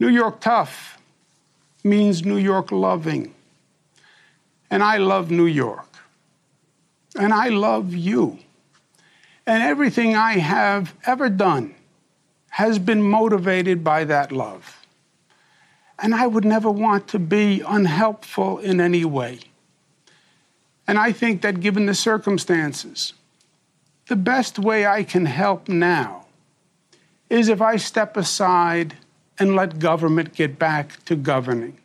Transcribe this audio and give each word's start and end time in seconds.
New 0.00 0.08
York 0.08 0.40
tough 0.40 0.98
means 1.84 2.24
New 2.24 2.38
York 2.38 2.72
loving. 2.72 3.34
And 4.70 4.82
I 4.82 4.96
love 4.96 5.30
New 5.30 5.46
York. 5.46 5.86
And 7.18 7.34
I 7.34 7.48
love 7.48 7.94
you. 7.94 8.38
And 9.46 9.62
everything 9.62 10.16
I 10.16 10.38
have 10.38 10.94
ever 11.04 11.28
done 11.28 11.74
has 12.48 12.78
been 12.78 13.02
motivated 13.02 13.84
by 13.84 14.04
that 14.04 14.32
love. 14.32 14.86
And 15.98 16.14
I 16.14 16.26
would 16.26 16.46
never 16.46 16.70
want 16.70 17.06
to 17.08 17.18
be 17.18 17.60
unhelpful 17.60 18.58
in 18.58 18.80
any 18.80 19.04
way. 19.04 19.40
And 20.88 20.98
I 20.98 21.12
think 21.12 21.42
that 21.42 21.60
given 21.60 21.84
the 21.84 21.94
circumstances, 21.94 23.12
the 24.08 24.16
best 24.16 24.58
way 24.58 24.86
I 24.86 25.04
can 25.04 25.26
help 25.26 25.68
now 25.68 26.24
is 27.28 27.48
if 27.48 27.60
I 27.60 27.76
step 27.76 28.16
aside 28.16 28.96
and 29.40 29.56
let 29.56 29.78
government 29.78 30.34
get 30.34 30.58
back 30.58 31.02
to 31.06 31.16
governing. 31.16 31.78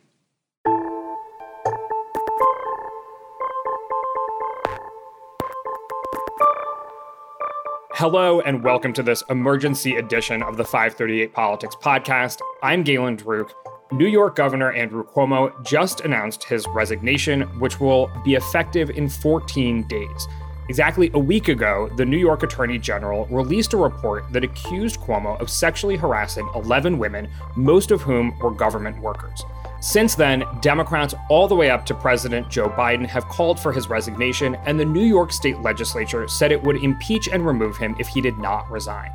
Hello, 7.94 8.42
and 8.42 8.62
welcome 8.62 8.92
to 8.92 9.02
this 9.02 9.24
emergency 9.30 9.96
edition 9.96 10.42
of 10.42 10.58
the 10.58 10.64
538 10.64 11.32
Politics 11.32 11.74
Podcast. 11.74 12.40
I'm 12.62 12.82
Galen 12.82 13.16
Druke. 13.16 13.50
New 13.90 14.06
York 14.06 14.36
Governor 14.36 14.72
Andrew 14.72 15.02
Cuomo 15.02 15.50
just 15.64 16.02
announced 16.02 16.44
his 16.44 16.66
resignation, 16.74 17.42
which 17.58 17.80
will 17.80 18.10
be 18.22 18.34
effective 18.34 18.90
in 18.90 19.08
14 19.08 19.88
days. 19.88 20.28
Exactly 20.68 21.10
a 21.14 21.18
week 21.18 21.46
ago, 21.46 21.88
the 21.96 22.04
New 22.04 22.16
York 22.16 22.42
Attorney 22.42 22.76
General 22.78 23.26
released 23.26 23.72
a 23.72 23.76
report 23.76 24.24
that 24.32 24.42
accused 24.42 24.98
Cuomo 24.98 25.40
of 25.40 25.48
sexually 25.48 25.96
harassing 25.96 26.48
11 26.56 26.98
women, 26.98 27.28
most 27.54 27.92
of 27.92 28.02
whom 28.02 28.36
were 28.40 28.50
government 28.50 28.98
workers. 29.00 29.44
Since 29.80 30.16
then, 30.16 30.42
Democrats 30.62 31.14
all 31.28 31.46
the 31.46 31.54
way 31.54 31.70
up 31.70 31.86
to 31.86 31.94
President 31.94 32.50
Joe 32.50 32.68
Biden 32.68 33.06
have 33.06 33.28
called 33.28 33.60
for 33.60 33.72
his 33.72 33.88
resignation, 33.88 34.56
and 34.66 34.80
the 34.80 34.84
New 34.84 35.04
York 35.04 35.30
State 35.30 35.60
Legislature 35.60 36.26
said 36.26 36.50
it 36.50 36.62
would 36.62 36.82
impeach 36.82 37.28
and 37.28 37.46
remove 37.46 37.76
him 37.76 37.94
if 38.00 38.08
he 38.08 38.20
did 38.20 38.36
not 38.38 38.68
resign. 38.68 39.12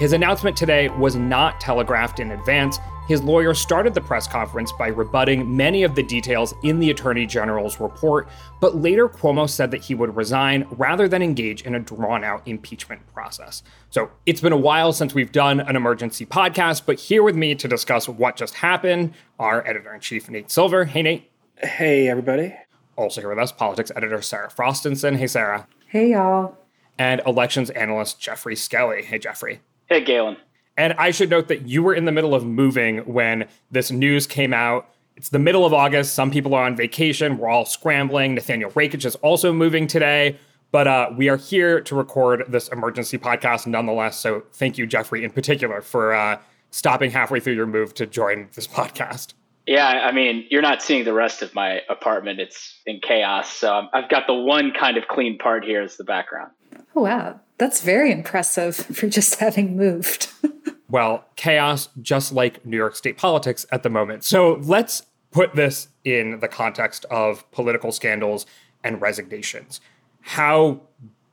His 0.00 0.14
announcement 0.14 0.56
today 0.56 0.88
was 0.88 1.14
not 1.14 1.60
telegraphed 1.60 2.20
in 2.20 2.30
advance. 2.30 2.78
His 3.06 3.22
lawyer 3.22 3.52
started 3.52 3.92
the 3.92 4.00
press 4.00 4.26
conference 4.26 4.72
by 4.72 4.86
rebutting 4.86 5.54
many 5.54 5.82
of 5.82 5.94
the 5.94 6.02
details 6.02 6.54
in 6.64 6.80
the 6.80 6.88
Attorney 6.88 7.26
General's 7.26 7.78
report, 7.80 8.26
but 8.62 8.76
later 8.76 9.10
Cuomo 9.10 9.46
said 9.46 9.70
that 9.72 9.82
he 9.82 9.94
would 9.94 10.16
resign 10.16 10.66
rather 10.70 11.06
than 11.06 11.20
engage 11.20 11.60
in 11.66 11.74
a 11.74 11.80
drawn 11.80 12.24
out 12.24 12.40
impeachment 12.48 13.06
process. 13.12 13.62
So 13.90 14.10
it's 14.24 14.40
been 14.40 14.54
a 14.54 14.56
while 14.56 14.94
since 14.94 15.12
we've 15.12 15.32
done 15.32 15.60
an 15.60 15.76
emergency 15.76 16.24
podcast, 16.24 16.86
but 16.86 16.98
here 16.98 17.22
with 17.22 17.36
me 17.36 17.54
to 17.56 17.68
discuss 17.68 18.08
what 18.08 18.36
just 18.36 18.54
happened, 18.54 19.12
our 19.38 19.68
editor 19.68 19.92
in 19.92 20.00
chief, 20.00 20.30
Nate 20.30 20.50
Silver. 20.50 20.86
Hey, 20.86 21.02
Nate. 21.02 21.30
Hey, 21.58 22.08
everybody. 22.08 22.54
Also 22.96 23.20
here 23.20 23.28
with 23.28 23.38
us, 23.38 23.52
politics 23.52 23.92
editor 23.94 24.22
Sarah 24.22 24.48
Frostenson. 24.48 25.16
Hey, 25.16 25.26
Sarah. 25.26 25.68
Hey, 25.88 26.12
y'all. 26.12 26.56
And 26.98 27.20
elections 27.26 27.68
analyst 27.68 28.18
Geoffrey 28.18 28.54
Skelley. 28.54 29.04
Hey, 29.04 29.18
Geoffrey. 29.18 29.60
Hey, 29.90 30.04
Galen. 30.04 30.36
And 30.76 30.92
I 30.92 31.10
should 31.10 31.30
note 31.30 31.48
that 31.48 31.62
you 31.62 31.82
were 31.82 31.94
in 31.94 32.04
the 32.04 32.12
middle 32.12 32.32
of 32.32 32.46
moving 32.46 32.98
when 32.98 33.48
this 33.72 33.90
news 33.90 34.24
came 34.24 34.54
out. 34.54 34.88
It's 35.16 35.30
the 35.30 35.40
middle 35.40 35.66
of 35.66 35.74
August. 35.74 36.14
Some 36.14 36.30
people 36.30 36.54
are 36.54 36.64
on 36.64 36.76
vacation. 36.76 37.38
We're 37.38 37.48
all 37.48 37.64
scrambling. 37.64 38.36
Nathaniel 38.36 38.70
Rakich 38.70 39.04
is 39.04 39.16
also 39.16 39.52
moving 39.52 39.88
today. 39.88 40.38
But 40.70 40.86
uh, 40.86 41.10
we 41.16 41.28
are 41.28 41.36
here 41.36 41.80
to 41.80 41.96
record 41.96 42.44
this 42.46 42.68
emergency 42.68 43.18
podcast 43.18 43.66
nonetheless. 43.66 44.16
So 44.16 44.44
thank 44.52 44.78
you, 44.78 44.86
Geoffrey, 44.86 45.24
in 45.24 45.32
particular, 45.32 45.82
for 45.82 46.14
uh, 46.14 46.38
stopping 46.70 47.10
halfway 47.10 47.40
through 47.40 47.54
your 47.54 47.66
move 47.66 47.92
to 47.94 48.06
join 48.06 48.48
this 48.54 48.68
podcast. 48.68 49.34
Yeah, 49.66 49.88
I 49.88 50.12
mean, 50.12 50.46
you're 50.50 50.62
not 50.62 50.82
seeing 50.82 51.04
the 51.04 51.12
rest 51.12 51.42
of 51.42 51.52
my 51.52 51.80
apartment. 51.88 52.38
It's 52.38 52.80
in 52.86 53.00
chaos. 53.00 53.52
So 53.52 53.88
I've 53.92 54.08
got 54.08 54.28
the 54.28 54.34
one 54.34 54.70
kind 54.70 54.96
of 54.96 55.08
clean 55.08 55.36
part 55.36 55.64
here 55.64 55.82
as 55.82 55.96
the 55.96 56.04
background. 56.04 56.52
Oh, 56.94 57.02
wow. 57.02 57.40
That's 57.60 57.82
very 57.82 58.10
impressive 58.10 58.74
for 58.96 59.06
just 59.06 59.38
having 59.38 59.76
moved. 59.76 60.28
well, 60.88 61.26
chaos, 61.36 61.90
just 62.00 62.32
like 62.32 62.64
New 62.64 62.78
York 62.78 62.96
State 62.96 63.18
politics 63.18 63.66
at 63.70 63.82
the 63.82 63.90
moment. 63.90 64.24
So 64.24 64.54
let's 64.62 65.02
put 65.30 65.54
this 65.54 65.88
in 66.02 66.40
the 66.40 66.48
context 66.48 67.04
of 67.10 67.48
political 67.52 67.92
scandals 67.92 68.46
and 68.82 68.98
resignations. 69.00 69.82
How 70.22 70.80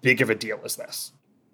big 0.01 0.21
of 0.21 0.29
a 0.29 0.35
deal 0.35 0.59
is 0.65 0.75
this? 0.75 1.13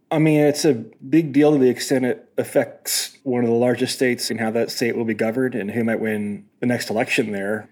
I 0.09 0.17
mean, 0.17 0.39
it's 0.39 0.65
a 0.65 0.73
big 0.73 1.33
deal 1.33 1.51
to 1.51 1.59
the 1.59 1.69
extent 1.69 2.05
it 2.05 2.27
affects 2.39 3.17
one 3.21 3.43
of 3.43 3.49
the 3.51 3.55
largest 3.55 3.95
states 3.95 4.31
and 4.31 4.39
how 4.39 4.49
that 4.51 4.71
state 4.71 4.97
will 4.97 5.05
be 5.05 5.13
governed 5.13 5.53
and 5.53 5.69
who 5.69 5.83
might 5.83 5.99
win 5.99 6.45
the 6.61 6.65
next 6.65 6.89
election 6.89 7.31
there. 7.31 7.69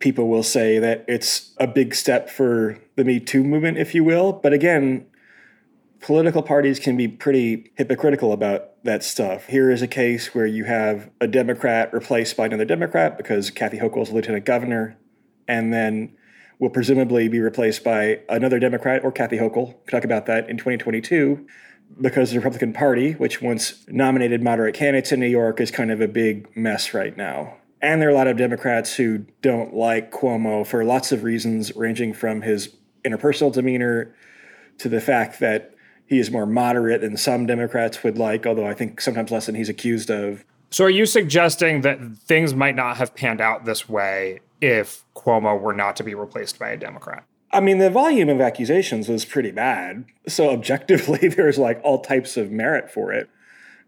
People 0.00 0.28
will 0.28 0.42
say 0.42 0.78
that 0.78 1.02
it's 1.08 1.52
a 1.56 1.66
big 1.66 1.94
step 1.94 2.28
for 2.28 2.78
the 2.96 3.04
Me 3.04 3.20
Too 3.20 3.42
movement, 3.42 3.78
if 3.78 3.94
you 3.94 4.04
will. 4.04 4.34
But 4.34 4.52
again, 4.52 5.06
political 6.00 6.42
parties 6.42 6.78
can 6.78 6.96
be 6.96 7.08
pretty 7.08 7.72
hypocritical 7.76 8.32
about 8.32 8.82
that 8.84 9.04
stuff. 9.04 9.46
Here 9.46 9.70
is 9.70 9.82
a 9.82 9.86
case 9.86 10.34
where 10.34 10.46
you 10.46 10.64
have 10.64 11.10
a 11.20 11.26
Democrat 11.26 11.92
replaced 11.92 12.36
by 12.36 12.46
another 12.46 12.64
Democrat 12.64 13.16
because 13.16 13.50
Kathy 13.50 13.78
Hochul 13.78 14.02
is 14.02 14.10
lieutenant 14.10 14.44
governor, 14.44 14.96
and 15.46 15.72
then 15.72 16.16
will 16.58 16.70
presumably 16.70 17.28
be 17.28 17.40
replaced 17.40 17.82
by 17.82 18.20
another 18.28 18.58
Democrat 18.58 19.02
or 19.04 19.12
Kathy 19.12 19.38
Hochul. 19.38 19.54
We'll 19.54 19.80
talk 19.90 20.04
about 20.04 20.26
that 20.26 20.48
in 20.48 20.56
2022 20.56 21.46
because 22.00 22.30
the 22.30 22.36
Republican 22.36 22.72
Party, 22.72 23.12
which 23.12 23.42
once 23.42 23.84
nominated 23.88 24.42
moderate 24.42 24.74
candidates 24.74 25.10
in 25.10 25.20
New 25.20 25.26
York, 25.26 25.60
is 25.60 25.70
kind 25.70 25.90
of 25.90 26.00
a 26.00 26.08
big 26.08 26.54
mess 26.56 26.94
right 26.94 27.16
now. 27.16 27.56
And 27.82 28.00
there 28.00 28.08
are 28.08 28.12
a 28.12 28.14
lot 28.14 28.26
of 28.26 28.36
Democrats 28.36 28.94
who 28.94 29.26
don't 29.40 29.74
like 29.74 30.12
Cuomo 30.12 30.66
for 30.66 30.84
lots 30.84 31.12
of 31.12 31.24
reasons, 31.24 31.74
ranging 31.74 32.12
from 32.12 32.42
his 32.42 32.76
interpersonal 33.04 33.52
demeanor 33.52 34.14
to 34.78 34.88
the 34.88 35.00
fact 35.00 35.40
that 35.40 35.74
he 36.10 36.18
is 36.18 36.30
more 36.30 36.44
moderate 36.44 37.00
than 37.00 37.16
some 37.16 37.46
Democrats 37.46 38.02
would 38.02 38.18
like, 38.18 38.44
although 38.44 38.66
I 38.66 38.74
think 38.74 39.00
sometimes 39.00 39.30
less 39.30 39.46
than 39.46 39.54
he's 39.54 39.68
accused 39.68 40.10
of. 40.10 40.44
So, 40.68 40.84
are 40.84 40.90
you 40.90 41.06
suggesting 41.06 41.80
that 41.82 42.00
things 42.16 42.52
might 42.52 42.74
not 42.74 42.96
have 42.96 43.14
panned 43.14 43.40
out 43.40 43.64
this 43.64 43.88
way 43.88 44.40
if 44.60 45.04
Cuomo 45.14 45.58
were 45.58 45.72
not 45.72 45.96
to 45.96 46.04
be 46.04 46.14
replaced 46.14 46.58
by 46.58 46.70
a 46.70 46.76
Democrat? 46.76 47.24
I 47.52 47.60
mean, 47.60 47.78
the 47.78 47.90
volume 47.90 48.28
of 48.28 48.40
accusations 48.40 49.08
was 49.08 49.24
pretty 49.24 49.52
bad. 49.52 50.04
So, 50.26 50.50
objectively, 50.50 51.28
there's 51.28 51.58
like 51.58 51.80
all 51.84 52.00
types 52.00 52.36
of 52.36 52.50
merit 52.50 52.90
for 52.90 53.12
it. 53.12 53.30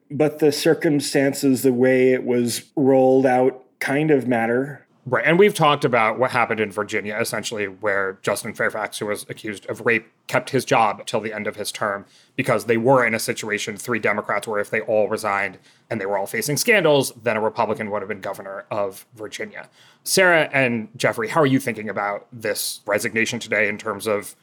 But 0.08 0.38
the 0.38 0.52
circumstances, 0.52 1.62
the 1.62 1.72
way 1.72 2.12
it 2.12 2.24
was 2.24 2.70
rolled 2.76 3.26
out, 3.26 3.64
kind 3.80 4.12
of 4.12 4.28
matter. 4.28 4.86
Right. 5.04 5.24
And 5.26 5.36
we've 5.36 5.54
talked 5.54 5.84
about 5.84 6.16
what 6.20 6.30
happened 6.30 6.60
in 6.60 6.70
Virginia, 6.70 7.16
essentially, 7.18 7.66
where 7.66 8.18
Justin 8.22 8.54
Fairfax, 8.54 8.98
who 8.98 9.06
was 9.06 9.26
accused 9.28 9.66
of 9.66 9.84
rape, 9.84 10.06
kept 10.28 10.50
his 10.50 10.64
job 10.64 11.00
until 11.00 11.20
the 11.20 11.32
end 11.32 11.48
of 11.48 11.56
his 11.56 11.72
term 11.72 12.06
because 12.36 12.66
they 12.66 12.76
were 12.76 13.04
in 13.04 13.12
a 13.12 13.18
situation, 13.18 13.76
three 13.76 13.98
Democrats, 13.98 14.46
where 14.46 14.60
if 14.60 14.70
they 14.70 14.80
all 14.80 15.08
resigned 15.08 15.58
and 15.90 16.00
they 16.00 16.06
were 16.06 16.16
all 16.16 16.26
facing 16.26 16.56
scandals, 16.56 17.12
then 17.20 17.36
a 17.36 17.40
Republican 17.40 17.90
would 17.90 18.00
have 18.00 18.08
been 18.08 18.20
governor 18.20 18.64
of 18.70 19.04
Virginia. 19.16 19.68
Sarah 20.04 20.48
and 20.52 20.88
Geoffrey, 20.96 21.28
how 21.28 21.40
are 21.40 21.46
you 21.46 21.58
thinking 21.58 21.88
about 21.88 22.28
this 22.32 22.80
resignation 22.86 23.40
today 23.40 23.68
in 23.68 23.78
terms 23.78 24.06
of 24.06 24.36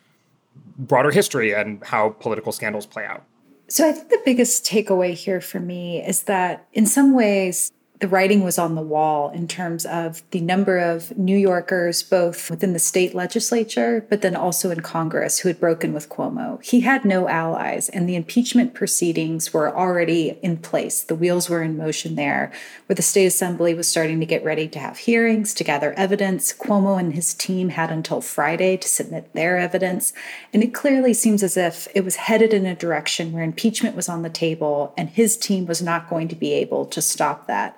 broader 0.78 1.12
history 1.12 1.54
and 1.54 1.82
how 1.86 2.10
political 2.10 2.52
scandals 2.52 2.86
play 2.86 3.06
out? 3.06 3.24
So 3.70 3.88
I 3.88 3.94
think 3.94 4.10
the 4.10 4.22
biggest 4.26 4.66
takeaway 4.66 5.14
here 5.14 5.40
for 5.40 5.62
me 5.62 6.04
is 6.06 6.24
that 6.24 6.68
in 6.74 6.86
some 6.86 7.14
ways, 7.14 7.72
the 8.00 8.08
writing 8.08 8.44
was 8.46 8.58
on 8.58 8.76
the 8.76 8.82
wall 8.82 9.30
in 9.32 9.46
terms 9.46 9.86
of 9.86 10.24
the 10.32 10.40
number 10.40 10.78
of 10.78 11.18
New 11.18 11.38
Yorkers, 11.38 12.02
both 12.02 12.50
within 12.50 12.72
the 12.72 12.80
state 12.80 13.14
legislature, 13.14 14.06
but 14.10 14.22
then 14.22 14.38
also 14.38 14.70
in 14.70 14.80
Congress, 14.80 15.40
who 15.40 15.50
had 15.50 15.60
broken 15.60 15.92
with 15.92 16.08
Cuomo. 16.08 16.64
He 16.64 16.80
had 16.80 17.04
no 17.04 17.28
allies, 17.28 17.90
and 17.90 18.08
the 18.08 18.16
impeachment 18.16 18.74
proceedings 18.74 19.54
were 19.54 19.76
already 19.76 20.40
in 20.42 20.58
place. 20.58 21.04
The 21.04 21.16
wheels 21.16 21.50
were 21.50 21.62
in 21.62 21.76
motion 21.76 22.16
there, 22.16 22.54
where 22.86 22.96
the 22.96 23.02
state 23.02 23.26
assembly 23.26 23.74
was 23.74 23.90
starting 23.90 24.22
to 24.22 24.26
get 24.26 24.46
ready 24.46 24.70
to 24.70 24.80
have 24.80 25.00
hearings, 25.00 25.54
to 25.56 25.66
gather 25.66 25.92
evidence. 25.94 26.54
Cuomo 26.54 26.98
and 26.98 27.14
his 27.14 27.34
team 27.34 27.70
had 27.70 27.92
until 27.92 28.22
Friday 28.22 28.78
to 28.78 28.88
submit 28.88 29.34
their 29.34 29.58
evidence. 29.58 30.14
And 30.54 30.64
it 30.64 30.74
clearly 30.74 31.14
seems 31.14 31.44
as 31.44 31.58
if 31.58 31.90
it 31.94 32.06
was 32.06 32.16
headed 32.16 32.54
in 32.54 32.66
a 32.66 32.76
direction 32.76 33.34
where 33.34 33.44
impeachment 33.44 33.98
was 33.98 34.08
on 34.08 34.22
the 34.22 34.30
table, 34.30 34.94
and 34.96 35.10
his 35.10 35.36
team 35.36 35.66
was 35.66 35.82
not 35.82 36.10
going 36.10 36.30
to 36.30 36.36
be 36.36 36.54
able 36.54 36.86
to 36.86 37.02
stop 37.02 37.46
that. 37.48 37.78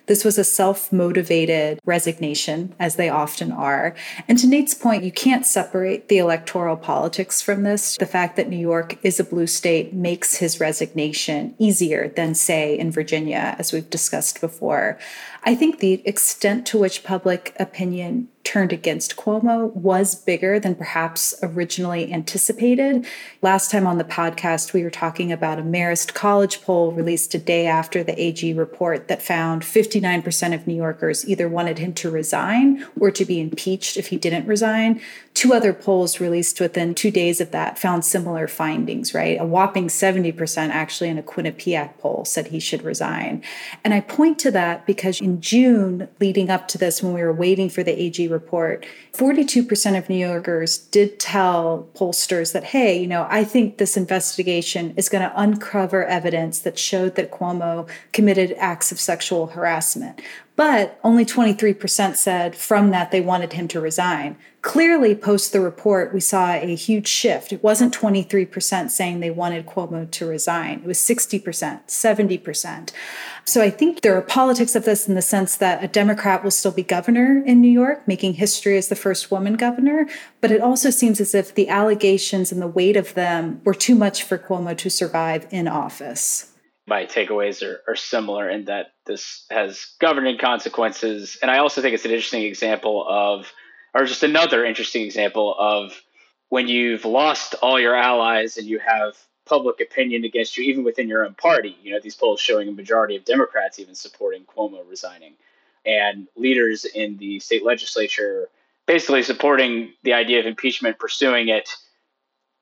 This 0.11 0.25
was 0.25 0.37
a 0.37 0.43
self 0.43 0.91
motivated 0.91 1.79
resignation, 1.85 2.75
as 2.77 2.97
they 2.97 3.07
often 3.07 3.49
are. 3.49 3.95
And 4.27 4.37
to 4.39 4.45
Nate's 4.45 4.73
point, 4.73 5.05
you 5.05 5.11
can't 5.13 5.45
separate 5.45 6.09
the 6.09 6.17
electoral 6.17 6.75
politics 6.75 7.41
from 7.41 7.63
this. 7.63 7.95
The 7.95 8.05
fact 8.05 8.35
that 8.35 8.49
New 8.49 8.57
York 8.57 8.97
is 9.05 9.21
a 9.21 9.23
blue 9.23 9.47
state 9.47 9.93
makes 9.93 10.35
his 10.35 10.59
resignation 10.59 11.55
easier 11.59 12.09
than, 12.09 12.35
say, 12.35 12.77
in 12.77 12.91
Virginia, 12.91 13.55
as 13.57 13.71
we've 13.71 13.89
discussed 13.89 14.41
before. 14.41 14.99
I 15.43 15.55
think 15.55 15.79
the 15.79 16.05
extent 16.05 16.67
to 16.67 16.77
which 16.77 17.05
public 17.05 17.55
opinion 17.57 18.27
turned 18.43 18.73
against 18.73 19.15
Cuomo 19.15 19.73
was 19.73 20.15
bigger 20.15 20.59
than 20.59 20.75
perhaps 20.75 21.33
originally 21.41 22.11
anticipated. 22.11 23.05
Last 23.41 23.71
time 23.71 23.87
on 23.87 23.97
the 23.97 24.03
podcast, 24.03 24.73
we 24.73 24.83
were 24.83 24.89
talking 24.89 25.31
about 25.31 25.59
a 25.59 25.63
Marist 25.63 26.13
College 26.13 26.61
poll 26.61 26.91
released 26.91 27.33
a 27.33 27.39
day 27.39 27.67
after 27.67 28.03
the 28.03 28.19
AG 28.19 28.53
report 28.53 29.07
that 29.07 29.21
found 29.21 29.63
59% 30.01 30.53
of 30.53 30.67
New 30.67 30.75
Yorkers 30.75 31.27
either 31.27 31.47
wanted 31.47 31.77
him 31.79 31.93
to 31.93 32.09
resign 32.09 32.85
or 32.99 33.11
to 33.11 33.25
be 33.25 33.39
impeached 33.39 33.97
if 33.97 34.07
he 34.07 34.17
didn't 34.17 34.47
resign. 34.47 35.01
Two 35.33 35.53
other 35.53 35.73
polls 35.73 36.19
released 36.19 36.59
within 36.59 36.93
two 36.93 37.11
days 37.11 37.39
of 37.39 37.51
that 37.51 37.79
found 37.79 38.03
similar 38.03 38.47
findings, 38.47 39.13
right? 39.13 39.39
A 39.39 39.45
whopping 39.45 39.87
70% 39.87 40.69
actually 40.69 41.09
in 41.09 41.17
a 41.17 41.23
Quinnipiac 41.23 41.97
poll 41.99 42.25
said 42.25 42.47
he 42.47 42.59
should 42.59 42.83
resign. 42.83 43.41
And 43.83 43.93
I 43.93 44.01
point 44.01 44.39
to 44.39 44.51
that 44.51 44.85
because 44.85 45.21
in 45.21 45.39
June, 45.39 46.09
leading 46.19 46.49
up 46.49 46.67
to 46.69 46.77
this, 46.77 47.01
when 47.01 47.13
we 47.13 47.21
were 47.21 47.33
waiting 47.33 47.69
for 47.69 47.83
the 47.83 47.99
AG 47.99 48.27
report, 48.27 48.85
42% 49.13 49.97
of 49.97 50.09
New 50.09 50.17
Yorkers 50.17 50.77
did 50.77 51.19
tell 51.19 51.87
pollsters 51.95 52.53
that, 52.53 52.65
hey, 52.65 52.99
you 52.99 53.07
know, 53.07 53.27
I 53.29 53.43
think 53.43 53.77
this 53.77 53.95
investigation 53.95 54.93
is 54.97 55.09
going 55.09 55.23
to 55.23 55.41
uncover 55.41 56.05
evidence 56.05 56.59
that 56.59 56.77
showed 56.77 57.15
that 57.15 57.31
Cuomo 57.31 57.87
committed 58.11 58.53
acts 58.57 58.91
of 58.91 58.99
sexual 58.99 59.47
harassment. 59.47 59.90
But 60.55 60.99
only 61.03 61.25
23% 61.25 62.15
said 62.15 62.55
from 62.55 62.91
that 62.91 63.09
they 63.09 63.21
wanted 63.21 63.53
him 63.53 63.67
to 63.69 63.81
resign. 63.81 64.37
Clearly, 64.61 65.15
post 65.15 65.53
the 65.53 65.59
report, 65.59 66.13
we 66.13 66.19
saw 66.19 66.51
a 66.51 66.75
huge 66.75 67.07
shift. 67.07 67.51
It 67.51 67.63
wasn't 67.63 67.97
23% 67.97 68.91
saying 68.91 69.19
they 69.19 69.31
wanted 69.31 69.65
Cuomo 69.65 70.11
to 70.11 70.25
resign, 70.27 70.81
it 70.81 70.85
was 70.85 70.99
60%, 70.99 71.87
70%. 71.87 72.91
So 73.43 73.63
I 73.63 73.71
think 73.71 74.01
there 74.01 74.15
are 74.15 74.21
politics 74.21 74.75
of 74.75 74.85
this 74.85 75.07
in 75.07 75.15
the 75.15 75.21
sense 75.23 75.55
that 75.57 75.83
a 75.83 75.87
Democrat 75.87 76.43
will 76.43 76.51
still 76.51 76.71
be 76.71 76.83
governor 76.83 77.41
in 77.43 77.59
New 77.59 77.71
York, 77.71 78.07
making 78.07 78.35
history 78.35 78.77
as 78.77 78.89
the 78.89 78.95
first 78.95 79.31
woman 79.31 79.55
governor. 79.55 80.07
But 80.41 80.51
it 80.51 80.61
also 80.61 80.91
seems 80.91 81.19
as 81.19 81.33
if 81.33 81.55
the 81.55 81.69
allegations 81.69 82.51
and 82.51 82.61
the 82.61 82.67
weight 82.67 82.97
of 82.97 83.15
them 83.15 83.61
were 83.63 83.73
too 83.73 83.95
much 83.95 84.21
for 84.21 84.37
Cuomo 84.37 84.77
to 84.77 84.89
survive 84.91 85.47
in 85.49 85.67
office 85.67 86.51
my 86.87 87.05
takeaways 87.05 87.65
are, 87.65 87.79
are 87.87 87.95
similar 87.95 88.49
in 88.49 88.65
that 88.65 88.87
this 89.11 89.45
has 89.49 89.93
governing 89.99 90.37
consequences. 90.37 91.37
And 91.41 91.51
I 91.51 91.59
also 91.59 91.81
think 91.81 91.93
it's 91.93 92.05
an 92.05 92.11
interesting 92.11 92.43
example 92.43 93.05
of, 93.07 93.51
or 93.93 94.05
just 94.05 94.23
another 94.23 94.65
interesting 94.65 95.03
example 95.05 95.55
of 95.57 96.01
when 96.49 96.67
you've 96.67 97.05
lost 97.05 97.55
all 97.61 97.79
your 97.79 97.95
allies 97.95 98.57
and 98.57 98.67
you 98.67 98.79
have 98.79 99.15
public 99.45 99.81
opinion 99.81 100.23
against 100.23 100.57
you, 100.57 100.63
even 100.63 100.83
within 100.83 101.07
your 101.07 101.25
own 101.25 101.33
party. 101.33 101.75
You 101.83 101.93
know, 101.93 101.99
these 102.01 102.15
polls 102.15 102.39
showing 102.39 102.67
a 102.67 102.71
majority 102.71 103.15
of 103.15 103.25
Democrats 103.25 103.79
even 103.79 103.95
supporting 103.95 104.43
Cuomo 104.45 104.81
resigning, 104.89 105.33
and 105.85 106.27
leaders 106.35 106.85
in 106.85 107.17
the 107.17 107.39
state 107.39 107.65
legislature 107.65 108.47
basically 108.85 109.23
supporting 109.23 109.93
the 110.03 110.13
idea 110.13 110.39
of 110.39 110.45
impeachment, 110.45 110.99
pursuing 110.99 111.49
it 111.49 111.69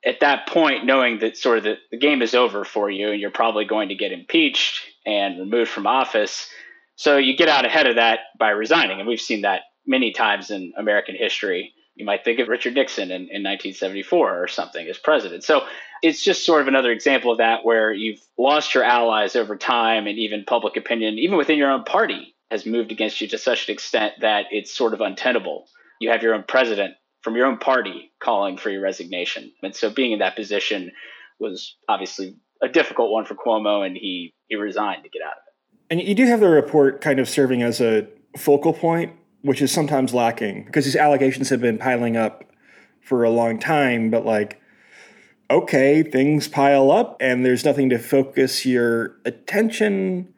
at 0.05 0.21
that 0.21 0.47
point, 0.47 0.85
knowing 0.85 1.19
that 1.19 1.37
sort 1.37 1.57
of 1.57 1.63
the, 1.63 1.75
the 1.91 1.97
game 1.97 2.21
is 2.21 2.33
over 2.33 2.63
for 2.63 2.89
you 2.89 3.11
and 3.11 3.19
you're 3.19 3.31
probably 3.31 3.65
going 3.65 3.89
to 3.89 3.95
get 3.95 4.11
impeached 4.11 4.81
and 5.05 5.39
removed 5.39 5.69
from 5.69 5.87
office. 5.87 6.49
So 6.95 7.17
you 7.17 7.35
get 7.35 7.49
out 7.49 7.65
ahead 7.65 7.87
of 7.87 7.95
that 7.95 8.19
by 8.37 8.49
resigning. 8.49 8.99
And 8.99 9.07
we've 9.07 9.19
seen 9.19 9.41
that 9.41 9.61
many 9.85 10.11
times 10.11 10.51
in 10.51 10.73
American 10.77 11.15
history. 11.15 11.73
You 11.95 12.05
might 12.05 12.23
think 12.23 12.39
of 12.39 12.47
Richard 12.47 12.75
Nixon 12.75 13.11
in, 13.11 13.23
in 13.23 13.43
1974 13.43 14.43
or 14.43 14.47
something 14.47 14.87
as 14.87 14.97
president. 14.97 15.43
So 15.43 15.63
it's 16.01 16.23
just 16.23 16.45
sort 16.45 16.61
of 16.61 16.69
another 16.69 16.91
example 16.91 17.31
of 17.31 17.39
that 17.39 17.65
where 17.65 17.91
you've 17.91 18.21
lost 18.37 18.73
your 18.73 18.83
allies 18.83 19.35
over 19.35 19.57
time 19.57 20.07
and 20.07 20.17
even 20.17 20.45
public 20.45 20.77
opinion, 20.77 21.15
even 21.19 21.37
within 21.37 21.57
your 21.57 21.71
own 21.71 21.83
party, 21.83 22.35
has 22.49 22.65
moved 22.65 22.91
against 22.91 23.19
you 23.19 23.27
to 23.27 23.37
such 23.37 23.67
an 23.67 23.73
extent 23.73 24.13
that 24.21 24.45
it's 24.51 24.73
sort 24.73 24.93
of 24.93 25.01
untenable. 25.01 25.67
You 25.99 26.09
have 26.11 26.23
your 26.23 26.33
own 26.33 26.45
president 26.47 26.95
from 27.21 27.35
your 27.35 27.45
own 27.45 27.57
party 27.57 28.11
calling 28.19 28.57
for 28.57 28.69
your 28.69 28.81
resignation. 28.81 29.51
And 29.61 29.75
so 29.75 29.89
being 29.89 30.11
in 30.11 30.19
that 30.19 30.35
position 30.35 30.91
was 31.39 31.75
obviously 31.87 32.35
a 32.61 32.67
difficult 32.67 33.11
one 33.11 33.25
for 33.25 33.35
Cuomo, 33.35 33.85
and 33.85 33.95
he, 33.95 34.33
he 34.47 34.55
resigned 34.55 35.03
to 35.03 35.09
get 35.09 35.21
out 35.21 35.33
of 35.33 35.43
it. 35.47 35.79
And 35.91 36.07
you 36.07 36.15
do 36.15 36.25
have 36.25 36.39
the 36.39 36.49
report 36.49 37.01
kind 37.01 37.19
of 37.19 37.27
serving 37.27 37.63
as 37.63 37.81
a 37.81 38.07
focal 38.37 38.73
point, 38.73 39.13
which 39.41 39.61
is 39.61 39.71
sometimes 39.71 40.13
lacking 40.13 40.65
because 40.65 40.85
these 40.85 40.95
allegations 40.95 41.49
have 41.49 41.61
been 41.61 41.77
piling 41.77 42.17
up 42.17 42.43
for 43.01 43.23
a 43.23 43.29
long 43.29 43.59
time, 43.59 44.11
but 44.11 44.25
like, 44.25 44.61
okay, 45.49 46.03
things 46.03 46.47
pile 46.47 46.91
up 46.91 47.17
and 47.19 47.43
there's 47.43 47.65
nothing 47.65 47.89
to 47.89 47.97
focus 47.97 48.65
your 48.65 49.15
attention 49.25 50.33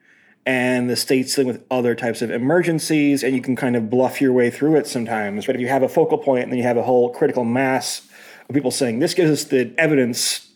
and 0.46 0.90
the 0.90 0.96
state's 0.96 1.36
dealing 1.36 1.52
with 1.52 1.64
other 1.70 1.94
types 1.94 2.22
of 2.22 2.32
emergencies, 2.32 3.24
and 3.24 3.36
you 3.36 3.42
can 3.42 3.56
kind 3.56 3.76
of 3.76 3.90
bluff 3.90 4.20
your 4.20 4.34
way 4.34 4.50
through 4.50 4.76
it 4.76 4.88
sometimes. 4.88 5.46
But 5.46 5.56
if 5.56 5.62
you 5.62 5.68
have 5.68 5.84
a 5.84 5.90
focal 5.90 6.18
point 6.18 6.44
and 6.44 6.52
then 6.52 6.58
you 6.58 6.64
have 6.64 6.78
a 6.78 6.84
whole 6.84 7.12
critical 7.12 7.44
mass 7.44 8.08
of 8.50 8.56
people 8.56 8.72
saying 8.72 9.00
this 9.00 9.14
gives 9.14 9.30
us 9.30 9.44
the 9.44 9.74
evidence 9.78 10.50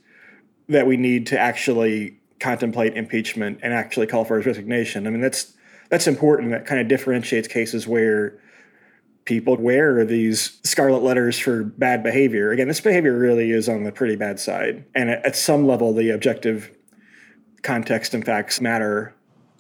that 0.67 0.87
we 0.87 0.97
need 0.97 1.27
to 1.27 1.39
actually 1.39 2.17
contemplate 2.39 2.97
impeachment 2.97 3.59
and 3.61 3.73
actually 3.73 4.07
call 4.07 4.25
for 4.25 4.37
his 4.37 4.45
resignation. 4.45 5.05
I 5.05 5.11
mean, 5.11 5.21
that's 5.21 5.53
that's 5.89 6.07
important. 6.07 6.51
That 6.51 6.65
kind 6.65 6.81
of 6.81 6.87
differentiates 6.87 7.47
cases 7.47 7.87
where 7.87 8.39
people 9.25 9.55
wear 9.57 10.03
these 10.03 10.59
scarlet 10.63 11.03
letters 11.03 11.37
for 11.37 11.63
bad 11.63 12.03
behavior. 12.03 12.51
Again, 12.51 12.67
this 12.67 12.81
behavior 12.81 13.17
really 13.17 13.51
is 13.51 13.69
on 13.69 13.83
the 13.83 13.91
pretty 13.91 14.15
bad 14.15 14.39
side, 14.39 14.83
and 14.95 15.11
at 15.11 15.35
some 15.35 15.67
level, 15.67 15.93
the 15.93 16.09
objective 16.09 16.75
context 17.61 18.13
and 18.13 18.25
facts 18.25 18.59
matter 18.59 19.13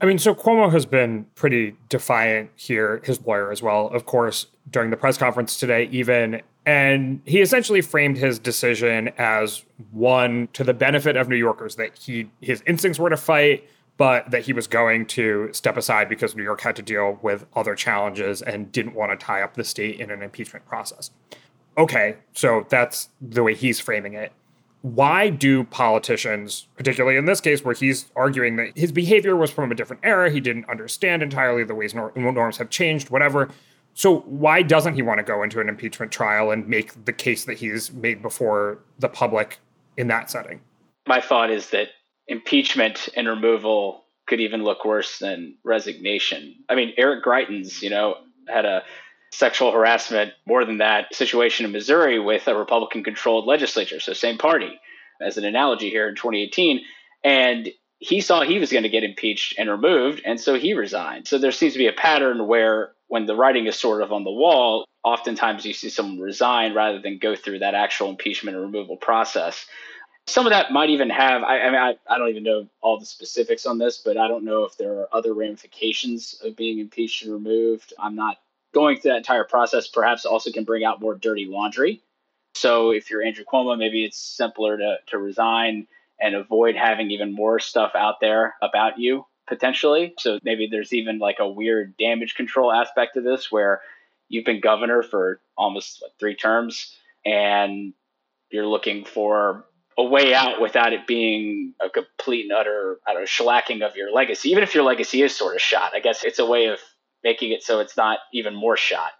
I 0.05 0.07
mean, 0.07 0.19
so 0.19 0.35
Cuomo 0.35 0.71
has 0.71 0.85
been 0.85 1.25
pretty 1.33 1.75
defiant 1.89 2.51
here, 2.55 3.01
his 3.03 3.19
lawyer 3.25 3.51
as 3.51 3.63
well, 3.63 3.87
of 3.87 4.05
course, 4.05 4.45
during 4.69 4.91
the 4.91 4.97
press 4.97 5.17
conference 5.17 5.57
today, 5.57 5.89
even. 5.91 6.43
And 6.63 7.21
he 7.25 7.41
essentially 7.41 7.81
framed 7.81 8.17
his 8.17 8.37
decision 8.37 9.09
as 9.17 9.65
one 9.89 10.47
to 10.53 10.63
the 10.63 10.75
benefit 10.75 11.15
of 11.15 11.27
New 11.27 11.35
Yorkers 11.35 11.77
that 11.77 11.97
he 11.97 12.29
his 12.39 12.61
instincts 12.67 12.99
were 12.99 13.09
to 13.09 13.17
fight, 13.17 13.67
but 13.97 14.29
that 14.29 14.43
he 14.43 14.53
was 14.53 14.67
going 14.67 15.07
to 15.07 15.49
step 15.53 15.75
aside 15.75 16.07
because 16.07 16.35
New 16.35 16.43
York 16.43 16.61
had 16.61 16.75
to 16.75 16.83
deal 16.83 17.17
with 17.23 17.47
other 17.55 17.73
challenges 17.73 18.43
and 18.43 18.71
didn't 18.71 18.93
want 18.93 19.11
to 19.11 19.17
tie 19.17 19.41
up 19.41 19.55
the 19.55 19.63
state 19.63 19.99
in 19.99 20.11
an 20.11 20.21
impeachment 20.21 20.67
process. 20.67 21.09
Okay, 21.79 22.17
so 22.31 22.67
that's 22.69 23.09
the 23.19 23.41
way 23.41 23.55
he's 23.55 23.79
framing 23.79 24.13
it 24.13 24.31
why 24.85 25.29
do 25.29 25.63
politicians, 25.63 26.67
particularly 26.77 27.17
in 27.17 27.25
this 27.25 27.41
case 27.41 27.65
where 27.65 27.73
he's 27.73 28.11
arguing 28.15 28.55
that 28.57 28.77
his 28.77 28.91
behavior 28.91 29.35
was 29.35 29.49
from 29.49 29.71
a 29.71 29.75
different 29.75 30.03
era, 30.05 30.29
he 30.29 30.39
didn't 30.39 30.69
understand 30.69 31.23
entirely 31.23 31.63
the 31.63 31.73
ways 31.73 31.95
norms 31.95 32.57
have 32.57 32.69
changed, 32.69 33.09
whatever. 33.09 33.49
So 33.95 34.19
why 34.19 34.61
doesn't 34.61 34.93
he 34.93 35.01
want 35.01 35.17
to 35.17 35.23
go 35.23 35.41
into 35.41 35.59
an 35.59 35.69
impeachment 35.69 36.11
trial 36.11 36.51
and 36.51 36.67
make 36.67 37.05
the 37.05 37.13
case 37.13 37.45
that 37.45 37.57
he's 37.57 37.91
made 37.93 38.21
before 38.21 38.77
the 38.99 39.09
public 39.09 39.57
in 39.97 40.07
that 40.09 40.29
setting? 40.29 40.61
My 41.07 41.19
thought 41.19 41.49
is 41.49 41.71
that 41.71 41.87
impeachment 42.27 43.09
and 43.17 43.27
removal 43.27 44.03
could 44.27 44.39
even 44.39 44.63
look 44.63 44.85
worse 44.85 45.17
than 45.17 45.55
resignation. 45.63 46.53
I 46.69 46.75
mean, 46.75 46.93
Eric 46.95 47.25
Greitens, 47.25 47.81
you 47.81 47.89
know, 47.89 48.17
had 48.47 48.65
a 48.65 48.83
sexual 49.35 49.71
harassment, 49.71 50.33
more 50.45 50.65
than 50.65 50.77
that, 50.77 51.13
situation 51.13 51.65
in 51.65 51.71
Missouri 51.71 52.19
with 52.19 52.47
a 52.47 52.55
Republican 52.55 53.03
controlled 53.03 53.45
legislature, 53.45 53.99
so 53.99 54.13
same 54.13 54.37
party 54.37 54.79
as 55.21 55.37
an 55.37 55.45
analogy 55.45 55.89
here 55.89 56.07
in 56.07 56.15
2018. 56.15 56.81
And 57.23 57.69
he 57.99 58.21
saw 58.21 58.41
he 58.41 58.59
was 58.59 58.71
going 58.71 58.83
to 58.83 58.89
get 58.89 59.03
impeached 59.03 59.55
and 59.57 59.69
removed, 59.69 60.21
and 60.25 60.39
so 60.39 60.55
he 60.55 60.73
resigned. 60.73 61.27
So 61.27 61.37
there 61.37 61.51
seems 61.51 61.73
to 61.73 61.79
be 61.79 61.87
a 61.87 61.93
pattern 61.93 62.47
where 62.47 62.91
when 63.07 63.25
the 63.25 63.35
writing 63.35 63.67
is 63.67 63.75
sort 63.75 64.01
of 64.01 64.11
on 64.11 64.23
the 64.23 64.31
wall, 64.31 64.85
oftentimes 65.03 65.65
you 65.65 65.73
see 65.73 65.89
someone 65.89 66.19
resign 66.19 66.73
rather 66.73 66.99
than 66.99 67.17
go 67.17 67.35
through 67.35 67.59
that 67.59 67.75
actual 67.75 68.09
impeachment 68.09 68.57
and 68.57 68.65
removal 68.65 68.97
process. 68.97 69.65
Some 70.27 70.47
of 70.47 70.51
that 70.51 70.71
might 70.71 70.89
even 70.89 71.09
have, 71.11 71.43
I, 71.43 71.59
I 71.59 71.65
mean, 71.65 71.79
I, 71.79 71.95
I 72.09 72.17
don't 72.17 72.29
even 72.29 72.43
know 72.43 72.67
all 72.81 72.99
the 72.99 73.05
specifics 73.05 73.67
on 73.67 73.77
this, 73.77 74.01
but 74.03 74.17
I 74.17 74.27
don't 74.27 74.43
know 74.43 74.63
if 74.63 74.75
there 74.75 74.93
are 74.93 75.07
other 75.11 75.33
ramifications 75.33 76.39
of 76.43 76.55
being 76.55 76.79
impeached 76.79 77.23
and 77.23 77.31
removed. 77.31 77.93
I'm 77.99 78.15
not 78.15 78.37
going 78.75 78.99
through 78.99 79.11
that 79.11 79.17
entire 79.17 79.45
process 79.45 79.87
perhaps 79.87 80.25
also 80.25 80.51
can 80.51 80.65
bring 80.65 80.83
out 80.83 81.01
more 81.01 81.15
dirty 81.15 81.45
laundry. 81.45 82.01
So 82.55 82.91
if 82.91 83.09
you're 83.09 83.23
Andrew 83.23 83.45
Cuomo, 83.45 83.77
maybe 83.77 84.03
it's 84.03 84.19
simpler 84.19 84.77
to, 84.77 84.97
to 85.07 85.17
resign 85.17 85.87
and 86.19 86.35
avoid 86.35 86.75
having 86.75 87.09
even 87.11 87.33
more 87.33 87.59
stuff 87.59 87.93
out 87.95 88.19
there 88.19 88.55
about 88.61 88.99
you 88.99 89.25
potentially. 89.47 90.13
So 90.19 90.39
maybe 90.43 90.67
there's 90.69 90.91
even 90.91 91.19
like 91.19 91.37
a 91.39 91.47
weird 91.47 91.95
damage 91.97 92.35
control 92.35 92.71
aspect 92.71 93.13
to 93.13 93.21
this 93.21 93.49
where 93.49 93.81
you've 94.27 94.45
been 94.45 94.59
governor 94.59 95.03
for 95.03 95.39
almost 95.57 96.01
like 96.01 96.11
three 96.19 96.35
terms 96.35 96.97
and 97.25 97.93
you're 98.49 98.67
looking 98.67 99.05
for 99.05 99.65
a 99.97 100.03
way 100.03 100.33
out 100.33 100.59
without 100.59 100.91
it 100.91 101.07
being 101.07 101.73
a 101.79 101.89
complete 101.89 102.43
and 102.43 102.51
utter, 102.51 102.99
I 103.07 103.13
don't 103.13 103.21
know, 103.21 103.25
shellacking 103.25 103.87
of 103.87 103.95
your 103.95 104.11
legacy. 104.11 104.49
Even 104.49 104.63
if 104.63 104.75
your 104.75 104.83
legacy 104.83 105.21
is 105.21 105.33
sort 105.33 105.55
of 105.55 105.61
shot, 105.61 105.93
I 105.93 106.01
guess 106.01 106.25
it's 106.25 106.39
a 106.39 106.45
way 106.45 106.65
of 106.65 106.79
making 107.25 107.51
it 107.51 107.63
so 107.63 107.81
it's 107.81 107.97
not 107.97 108.19
even 108.31 108.55
more 108.55 108.77
shot. 108.77 109.11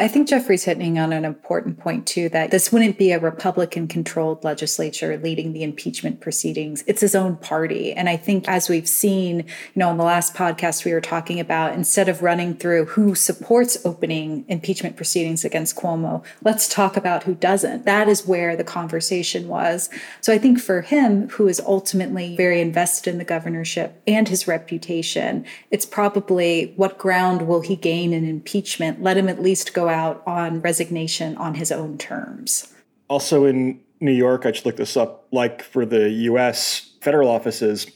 I 0.00 0.08
think 0.08 0.26
Geoffrey's 0.26 0.64
hitting 0.64 0.98
on 0.98 1.12
an 1.12 1.24
important 1.24 1.78
point 1.78 2.08
too 2.08 2.28
that 2.30 2.50
this 2.50 2.72
wouldn't 2.72 2.98
be 2.98 3.12
a 3.12 3.20
Republican 3.20 3.86
controlled 3.86 4.42
legislature 4.42 5.16
leading 5.16 5.52
the 5.52 5.62
impeachment 5.62 6.20
proceedings. 6.20 6.82
It's 6.88 7.02
his 7.02 7.14
own 7.14 7.36
party. 7.36 7.92
And 7.92 8.08
I 8.08 8.16
think 8.16 8.48
as 8.48 8.68
we've 8.68 8.88
seen, 8.88 9.40
you 9.40 9.46
know, 9.76 9.92
in 9.92 9.98
the 9.98 10.04
last 10.04 10.34
podcast 10.34 10.84
we 10.84 10.92
were 10.92 11.00
talking 11.00 11.38
about, 11.38 11.74
instead 11.74 12.08
of 12.08 12.20
running 12.20 12.56
through 12.56 12.86
who 12.86 13.14
supports 13.14 13.78
opening 13.84 14.44
impeachment 14.48 14.96
proceedings 14.96 15.44
against 15.44 15.76
Cuomo, 15.76 16.24
let's 16.42 16.68
talk 16.68 16.96
about 16.96 17.22
who 17.22 17.34
doesn't. 17.34 17.84
That 17.84 18.08
is 18.08 18.26
where 18.26 18.56
the 18.56 18.64
conversation 18.64 19.46
was. 19.46 19.88
So 20.20 20.32
I 20.32 20.38
think 20.38 20.58
for 20.58 20.80
him, 20.80 21.28
who 21.28 21.46
is 21.46 21.60
ultimately 21.60 22.34
very 22.34 22.60
invested 22.60 23.10
in 23.10 23.18
the 23.18 23.24
governorship 23.24 24.02
and 24.08 24.26
his 24.26 24.48
reputation, 24.48 25.44
it's 25.70 25.86
probably 25.86 26.72
what 26.74 26.98
ground 26.98 27.46
will 27.46 27.60
he 27.60 27.76
gain 27.76 28.12
in 28.12 28.24
impeachment? 28.24 29.00
Let 29.00 29.16
him 29.16 29.28
at 29.28 29.40
least 29.40 29.74
go 29.74 29.91
out 29.92 30.22
on 30.26 30.60
resignation 30.60 31.36
on 31.36 31.54
his 31.54 31.70
own 31.70 31.98
terms. 31.98 32.72
Also 33.08 33.44
in 33.44 33.80
New 34.00 34.12
York, 34.12 34.44
I 34.46 34.50
just 34.50 34.66
looked 34.66 34.78
this 34.78 34.96
up, 34.96 35.26
like 35.30 35.62
for 35.62 35.86
the 35.86 36.10
US 36.10 36.92
federal 37.00 37.28
offices, 37.28 37.86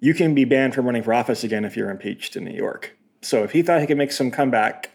you 0.00 0.14
can 0.14 0.34
be 0.34 0.44
banned 0.44 0.74
from 0.74 0.86
running 0.86 1.02
for 1.02 1.12
office 1.14 1.42
again 1.44 1.64
if 1.64 1.76
you're 1.76 1.90
impeached 1.90 2.36
in 2.36 2.44
New 2.44 2.56
York. 2.56 2.96
So 3.22 3.42
if 3.44 3.52
he 3.52 3.62
thought 3.62 3.80
he 3.80 3.86
could 3.86 3.98
make 3.98 4.12
some 4.12 4.30
comeback 4.30 4.90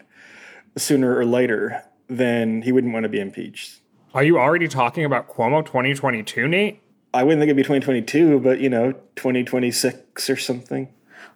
sooner 0.76 1.16
or 1.16 1.24
later, 1.24 1.82
then 2.08 2.62
he 2.62 2.72
wouldn't 2.72 2.92
want 2.92 3.04
to 3.04 3.08
be 3.08 3.20
impeached. 3.20 3.80
Are 4.14 4.24
you 4.24 4.38
already 4.38 4.68
talking 4.68 5.04
about 5.04 5.28
Cuomo 5.28 5.64
2022, 5.64 6.48
Nate? 6.48 6.82
I 7.12 7.22
wouldn't 7.22 7.40
think 7.40 7.48
it'd 7.48 7.56
be 7.56 7.62
2022, 7.62 8.40
but 8.40 8.60
you 8.60 8.68
know, 8.68 8.92
2026 9.16 10.30
or 10.30 10.36
something 10.36 10.88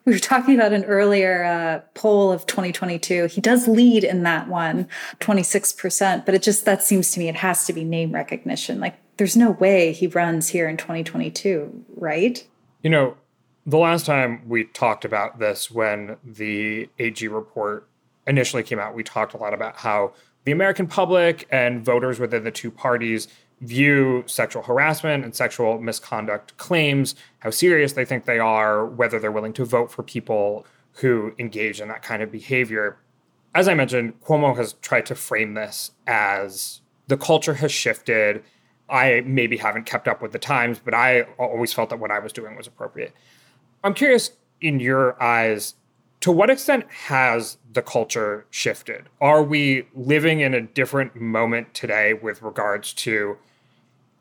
we 0.05 0.13
were 0.13 0.19
talking 0.19 0.55
about 0.55 0.73
an 0.73 0.85
earlier 0.85 1.45
uh, 1.45 1.81
poll 1.95 2.33
of 2.33 2.47
2022. 2.47 3.27
He 3.27 3.41
does 3.41 3.69
lead 3.69 4.05
in 4.05 4.23
that 4.25 4.49
one, 4.49 4.89
26%, 5.21 6.27
but 6.27 6.35
it 6.35 6.43
just, 6.43 6.65
that 6.65 6.83
seems 6.83 7.13
to 7.13 7.21
me, 7.21 7.29
it 7.29 7.37
has 7.37 7.67
to 7.67 7.73
be 7.73 7.85
name 7.85 8.13
recognition. 8.13 8.81
Like, 8.81 8.97
there's 9.17 9.37
no 9.37 9.53
way 9.53 9.93
he 9.93 10.07
runs 10.09 10.49
here 10.49 10.69
in 10.69 10.77
2022, 10.77 11.85
right? 11.97 12.45
You 12.83 12.91
know, 12.91 13.17
the 13.65 13.79
last 13.79 14.07
time 14.07 14.43
we 14.49 14.65
talked 14.65 15.05
about 15.05 15.39
this 15.39 15.71
when 15.71 16.17
the 16.25 16.89
AG 16.99 17.27
report 17.29 17.89
initially 18.27 18.63
came 18.65 18.81
out, 18.81 18.95
we 18.95 19.05
talked 19.05 19.35
a 19.35 19.37
lot 19.37 19.55
about 19.55 19.77
how 19.77 20.15
the 20.45 20.53
American 20.53 20.89
public 20.89 21.47
and 21.51 21.85
voters 21.85 22.19
within 22.19 22.43
the 22.43 22.51
two 22.51 22.71
parties 22.71 23.29
view 23.63 24.25
sexual 24.27 24.63
harassment 24.63 25.25
and 25.25 25.35
sexual 25.35 25.81
misconduct 25.81 26.57
claims, 26.59 27.15
how 27.39 27.51
serious 27.51 27.95
they 27.95 28.05
think 28.05 28.25
they 28.25 28.39
are, 28.39 28.85
whether 28.85 29.19
they're 29.19 29.33
willing 29.33 29.53
to 29.55 29.65
vote 29.65 29.91
for 29.91 30.03
people 30.03 30.67
who 30.95 31.33
engage 31.39 31.81
in 31.81 31.89
that 31.89 32.03
kind 32.03 32.23
of 32.23 32.31
behavior. 32.31 32.99
As 33.55 33.69
I 33.69 33.75
mentioned, 33.75 34.21
Cuomo 34.21 34.57
has 34.57 34.75
tried 34.75 35.07
to 35.07 35.15
frame 35.15 35.55
this 35.55 35.93
as 36.07 36.81
the 37.07 37.17
culture 37.17 37.55
has 37.55 37.73
shifted. 37.73 38.43
I 38.89 39.23
maybe 39.25 39.57
haven't 39.57 39.87
kept 39.87 40.09
up 40.09 40.21
with 40.21 40.33
the 40.33 40.39
times, 40.39 40.81
but 40.85 40.93
I 40.93 41.23
always 41.39 41.73
felt 41.73 41.91
that 41.91 41.99
what 41.99 42.11
I 42.11 42.19
was 42.19 42.33
doing 42.33 42.57
was 42.57 42.67
appropriate. 42.67 43.15
I'm 43.85 43.95
curious, 43.95 44.33
in 44.61 44.81
your 44.81 45.21
eyes, 45.23 45.75
to 46.21 46.31
what 46.31 46.51
extent 46.51 46.87
has 46.91 47.59
the 47.73 47.83
culture 47.83 48.47
shifted? 48.51 49.09
Are 49.21 49.43
we 49.43 49.87
living 49.95 50.41
in 50.41 50.55
a 50.55 50.61
different 50.61 51.17
moment 51.17 51.75
today 51.75 52.15
with 52.15 52.43
regards 52.43 52.93
to 52.95 53.39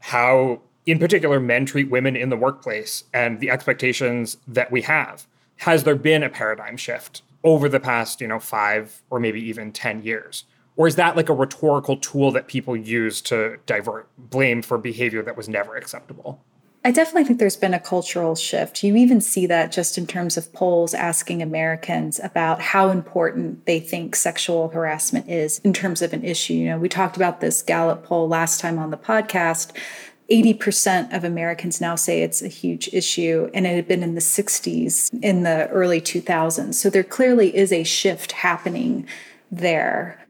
how, 0.01 0.61
in 0.85 0.99
particular, 0.99 1.39
men 1.39 1.65
treat 1.65 1.89
women 1.89 2.15
in 2.15 2.29
the 2.29 2.37
workplace 2.37 3.05
and 3.13 3.39
the 3.39 3.49
expectations 3.49 4.37
that 4.47 4.71
we 4.71 4.81
have. 4.81 5.25
Has 5.57 5.83
there 5.83 5.95
been 5.95 6.23
a 6.23 6.29
paradigm 6.29 6.75
shift 6.75 7.21
over 7.43 7.69
the 7.69 7.79
past, 7.79 8.19
you 8.19 8.27
know, 8.27 8.39
five 8.39 9.01
or 9.09 9.19
maybe 9.19 9.39
even 9.41 9.71
10 9.71 10.03
years? 10.03 10.45
Or 10.75 10.87
is 10.87 10.95
that 10.95 11.15
like 11.15 11.29
a 11.29 11.33
rhetorical 11.33 11.97
tool 11.97 12.31
that 12.31 12.47
people 12.47 12.75
use 12.75 13.21
to 13.21 13.57
divert 13.65 14.07
blame 14.17 14.61
for 14.61 14.77
behavior 14.77 15.21
that 15.21 15.37
was 15.37 15.47
never 15.47 15.75
acceptable? 15.75 16.43
I 16.83 16.89
definitely 16.89 17.25
think 17.25 17.37
there's 17.37 17.57
been 17.57 17.75
a 17.75 17.79
cultural 17.79 18.33
shift. 18.33 18.83
You 18.83 18.95
even 18.95 19.21
see 19.21 19.45
that 19.45 19.71
just 19.71 19.99
in 19.99 20.07
terms 20.07 20.35
of 20.35 20.51
polls 20.51 20.95
asking 20.95 21.43
Americans 21.43 22.19
about 22.19 22.59
how 22.59 22.89
important 22.89 23.67
they 23.67 23.79
think 23.79 24.15
sexual 24.15 24.69
harassment 24.69 25.29
is 25.29 25.59
in 25.59 25.73
terms 25.73 26.01
of 26.01 26.11
an 26.11 26.23
issue. 26.23 26.55
You 26.55 26.69
know, 26.69 26.79
we 26.79 26.89
talked 26.89 27.15
about 27.15 27.39
this 27.39 27.61
Gallup 27.61 28.03
poll 28.03 28.27
last 28.27 28.59
time 28.59 28.79
on 28.79 28.89
the 28.89 28.97
podcast. 28.97 29.77
80% 30.31 31.15
of 31.15 31.23
Americans 31.23 31.81
now 31.81 31.93
say 31.93 32.23
it's 32.23 32.41
a 32.41 32.47
huge 32.47 32.89
issue, 32.93 33.51
and 33.53 33.67
it 33.67 33.75
had 33.75 33.87
been 33.87 34.01
in 34.01 34.15
the 34.15 34.21
60s 34.21 35.09
in 35.21 35.43
the 35.43 35.67
early 35.69 36.01
2000s. 36.01 36.73
So 36.73 36.89
there 36.89 37.03
clearly 37.03 37.55
is 37.55 37.71
a 37.71 37.83
shift 37.83 38.31
happening 38.31 39.05
there. 39.51 40.25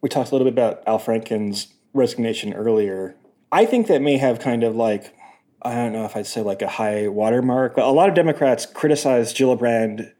We 0.00 0.08
talked 0.08 0.30
a 0.30 0.34
little 0.34 0.44
bit 0.44 0.52
about 0.52 0.82
Al 0.86 0.98
Franken's 1.00 1.68
resignation 1.92 2.52
earlier. 2.52 3.16
I 3.50 3.64
think 3.64 3.86
that 3.86 4.02
may 4.02 4.18
have 4.18 4.38
kind 4.38 4.62
of 4.62 4.76
like 4.76 5.14
I 5.62 5.74
don't 5.74 5.92
know 5.92 6.04
if 6.04 6.16
I'd 6.16 6.26
say 6.26 6.40
like 6.40 6.62
a 6.62 6.68
high 6.68 7.08
watermark, 7.08 7.76
but 7.76 7.84
a 7.84 7.90
lot 7.90 8.08
of 8.08 8.14
Democrats 8.14 8.66
criticized 8.66 9.36
Gillibrand 9.36 10.12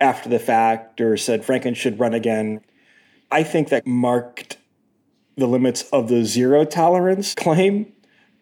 after 0.00 0.28
the 0.28 0.38
fact 0.38 1.00
or 1.00 1.16
said 1.16 1.42
Franken 1.42 1.74
should 1.74 1.98
run 1.98 2.14
again. 2.14 2.60
I 3.30 3.42
think 3.42 3.68
that 3.70 3.86
marked 3.86 4.58
the 5.36 5.46
limits 5.46 5.82
of 5.92 6.08
the 6.08 6.24
zero 6.24 6.64
tolerance 6.64 7.34
claim, 7.34 7.92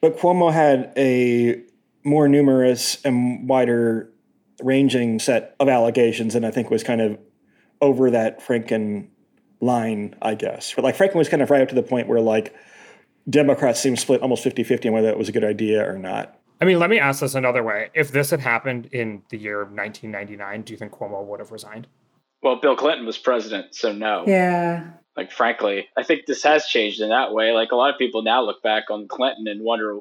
but 0.01 0.19
Cuomo 0.19 0.53
had 0.53 0.93
a 0.97 1.63
more 2.05 2.29
numerous 2.29 3.03
and 3.05 3.49
wider 3.49 4.11
ranging 4.63 5.19
set 5.19 5.57
of 5.59 5.69
allegations 5.69 6.35
and 6.35 6.47
I 6.47 6.51
think 6.51 6.71
was 6.71 6.85
kind 6.85 7.01
of 7.01 7.19
over 7.81 8.11
that 8.11 8.41
Franken 8.41 9.09
line, 9.61 10.15
I 10.23 10.35
guess. 10.35 10.75
But 10.75 10.85
like 10.85 10.97
Franken 10.97 11.17
was 11.17 11.29
kind 11.29 11.43
of 11.43 11.51
right 11.51 11.63
up 11.63 11.69
to 11.71 11.75
the 11.75 11.83
point 11.83 12.09
where 12.09 12.21
like 12.21 12.55
Democrats 13.29 13.81
seem 13.81 13.97
split 13.97 14.23
almost 14.23 14.43
50 14.43 14.63
50 14.65 14.89
on 14.89 14.95
whether 14.95 15.09
it 15.09 15.19
was 15.19 15.29
a 15.29 15.33
good 15.33 15.45
idea 15.45 15.89
or 15.89 15.99
not. 15.99 16.39
I 16.61 16.65
mean, 16.65 16.79
let 16.79 16.91
me 16.91 16.99
ask 16.99 17.21
this 17.21 17.35
another 17.35 17.63
way. 17.63 17.91
If 17.95 18.13
this 18.13 18.31
had 18.31 18.41
happened 18.41 18.87
in 18.87 19.23
the 19.31 19.39
year 19.39 19.61
of 19.61 19.69
1999, 19.69 20.63
do 20.63 20.73
you 20.73 20.77
think 20.79 20.93
Cuomo 20.93 21.25
would 21.25 21.41
have 21.41 21.51
resigned? 21.51 21.87
Well, 22.43 22.57
Bill 22.57 22.77
Clinton 22.77 23.07
was 23.07 23.19
president, 23.19 23.75
so 23.75 23.93
no. 23.93 24.25
Yeah. 24.27 24.91
Like, 25.17 25.33
frankly, 25.33 25.89
I 25.97 26.03
think 26.03 26.27
this 26.27 26.43
has 26.43 26.67
changed 26.67 27.01
in 27.01 27.09
that 27.09 27.33
way. 27.33 27.53
Like, 27.53 27.73
a 27.73 27.77
lot 27.77 27.93
of 27.93 27.99
people 27.99 28.23
now 28.23 28.43
look 28.43 28.63
back 28.63 28.85
on 28.91 29.09
Clinton 29.09 29.47
and 29.49 29.63
wonder 29.63 29.99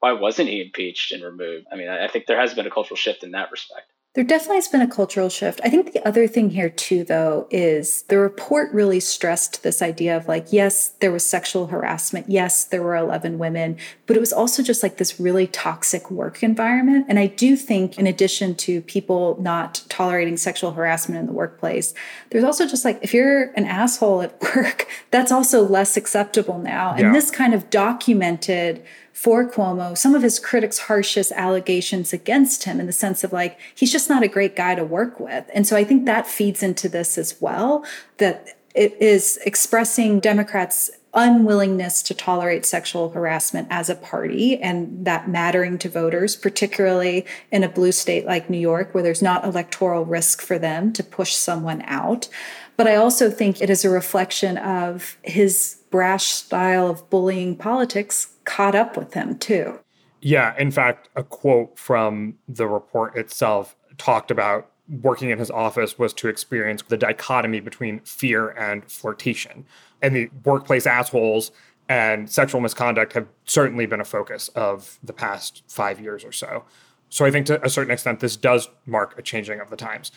why 0.00 0.12
wasn't 0.12 0.48
he 0.48 0.60
impeached 0.60 1.12
and 1.12 1.22
removed? 1.22 1.66
I 1.72 1.76
mean, 1.76 1.88
I 1.88 2.08
think 2.08 2.26
there 2.26 2.40
has 2.40 2.54
been 2.54 2.66
a 2.66 2.70
cultural 2.70 2.96
shift 2.96 3.24
in 3.24 3.32
that 3.32 3.50
respect. 3.50 3.92
There 4.18 4.24
definitely 4.24 4.56
has 4.56 4.66
been 4.66 4.80
a 4.80 4.88
cultural 4.88 5.28
shift. 5.28 5.60
I 5.62 5.68
think 5.68 5.92
the 5.92 6.04
other 6.04 6.26
thing 6.26 6.50
here, 6.50 6.70
too, 6.70 7.04
though, 7.04 7.46
is 7.52 8.02
the 8.08 8.18
report 8.18 8.72
really 8.72 8.98
stressed 8.98 9.62
this 9.62 9.80
idea 9.80 10.16
of 10.16 10.26
like, 10.26 10.52
yes, 10.52 10.88
there 10.98 11.12
was 11.12 11.24
sexual 11.24 11.68
harassment. 11.68 12.28
Yes, 12.28 12.64
there 12.64 12.82
were 12.82 12.96
11 12.96 13.38
women, 13.38 13.76
but 14.06 14.16
it 14.16 14.18
was 14.18 14.32
also 14.32 14.60
just 14.60 14.82
like 14.82 14.96
this 14.96 15.20
really 15.20 15.46
toxic 15.46 16.10
work 16.10 16.42
environment. 16.42 17.06
And 17.08 17.16
I 17.16 17.28
do 17.28 17.54
think, 17.54 17.96
in 17.96 18.08
addition 18.08 18.56
to 18.56 18.80
people 18.80 19.36
not 19.40 19.84
tolerating 19.88 20.36
sexual 20.36 20.72
harassment 20.72 21.20
in 21.20 21.26
the 21.26 21.32
workplace, 21.32 21.94
there's 22.30 22.42
also 22.42 22.66
just 22.66 22.84
like, 22.84 22.98
if 23.02 23.14
you're 23.14 23.52
an 23.52 23.66
asshole 23.66 24.22
at 24.22 24.42
work, 24.56 24.88
that's 25.12 25.30
also 25.30 25.62
less 25.62 25.96
acceptable 25.96 26.58
now. 26.58 26.92
And 26.92 27.14
this 27.14 27.30
kind 27.30 27.54
of 27.54 27.70
documented 27.70 28.84
for 29.18 29.50
Cuomo, 29.50 29.98
some 29.98 30.14
of 30.14 30.22
his 30.22 30.38
critics' 30.38 30.78
harshest 30.78 31.32
allegations 31.32 32.12
against 32.12 32.62
him 32.62 32.78
in 32.78 32.86
the 32.86 32.92
sense 32.92 33.24
of 33.24 33.32
like, 33.32 33.58
he's 33.74 33.90
just 33.90 34.08
not 34.08 34.22
a 34.22 34.28
great 34.28 34.54
guy 34.54 34.76
to 34.76 34.84
work 34.84 35.18
with. 35.18 35.44
And 35.52 35.66
so 35.66 35.76
I 35.76 35.82
think 35.82 36.06
that 36.06 36.24
feeds 36.24 36.62
into 36.62 36.88
this 36.88 37.18
as 37.18 37.34
well, 37.40 37.84
that 38.18 38.46
it 38.76 38.96
is 39.00 39.40
expressing 39.44 40.20
Democrats' 40.20 40.88
unwillingness 41.14 42.00
to 42.04 42.14
tolerate 42.14 42.64
sexual 42.64 43.10
harassment 43.10 43.66
as 43.72 43.90
a 43.90 43.96
party 43.96 44.56
and 44.60 45.04
that 45.04 45.28
mattering 45.28 45.78
to 45.78 45.88
voters, 45.88 46.36
particularly 46.36 47.26
in 47.50 47.64
a 47.64 47.68
blue 47.68 47.90
state 47.90 48.24
like 48.24 48.48
New 48.48 48.56
York, 48.56 48.94
where 48.94 49.02
there's 49.02 49.20
not 49.20 49.44
electoral 49.44 50.04
risk 50.04 50.40
for 50.40 50.60
them 50.60 50.92
to 50.92 51.02
push 51.02 51.34
someone 51.34 51.82
out. 51.86 52.28
But 52.76 52.86
I 52.86 52.94
also 52.94 53.32
think 53.32 53.60
it 53.60 53.68
is 53.68 53.84
a 53.84 53.90
reflection 53.90 54.58
of 54.58 55.16
his 55.22 55.78
brash 55.90 56.26
style 56.26 56.86
of 56.86 57.10
bullying 57.10 57.56
politics 57.56 58.28
caught 58.48 58.74
up 58.74 58.96
with 58.96 59.12
him 59.12 59.38
too. 59.38 59.78
Yeah, 60.22 60.54
in 60.58 60.70
fact, 60.70 61.10
a 61.14 61.22
quote 61.22 61.78
from 61.78 62.34
the 62.48 62.66
report 62.66 63.14
itself 63.14 63.76
talked 63.98 64.30
about 64.30 64.70
working 65.02 65.28
in 65.28 65.38
his 65.38 65.50
office 65.50 65.98
was 65.98 66.14
to 66.14 66.28
experience 66.28 66.82
the 66.88 66.96
dichotomy 66.96 67.60
between 67.60 68.00
fear 68.00 68.48
and 68.50 68.90
flirtation. 68.90 69.66
And 70.00 70.16
the 70.16 70.30
workplace 70.44 70.86
assholes 70.86 71.52
and 71.90 72.30
sexual 72.30 72.62
misconduct 72.62 73.12
have 73.12 73.28
certainly 73.44 73.84
been 73.84 74.00
a 74.00 74.04
focus 74.04 74.48
of 74.54 74.98
the 75.04 75.12
past 75.12 75.62
five 75.68 76.00
years 76.00 76.24
or 76.24 76.32
so. 76.32 76.64
So 77.10 77.26
I 77.26 77.30
think 77.30 77.46
to 77.46 77.62
a 77.62 77.68
certain 77.68 77.92
extent, 77.92 78.20
this 78.20 78.36
does 78.36 78.70
mark 78.86 79.18
a 79.18 79.22
changing 79.22 79.60
of 79.60 79.68
the 79.68 79.76
times. 79.76 80.10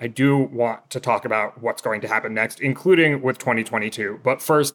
I 0.00 0.06
do 0.06 0.38
want 0.38 0.88
to 0.90 1.00
talk 1.00 1.26
about 1.26 1.62
what's 1.62 1.82
going 1.82 2.00
to 2.00 2.08
happen 2.08 2.32
next, 2.32 2.60
including 2.60 3.20
with 3.20 3.36
2022. 3.38 4.20
But 4.24 4.40
first, 4.40 4.74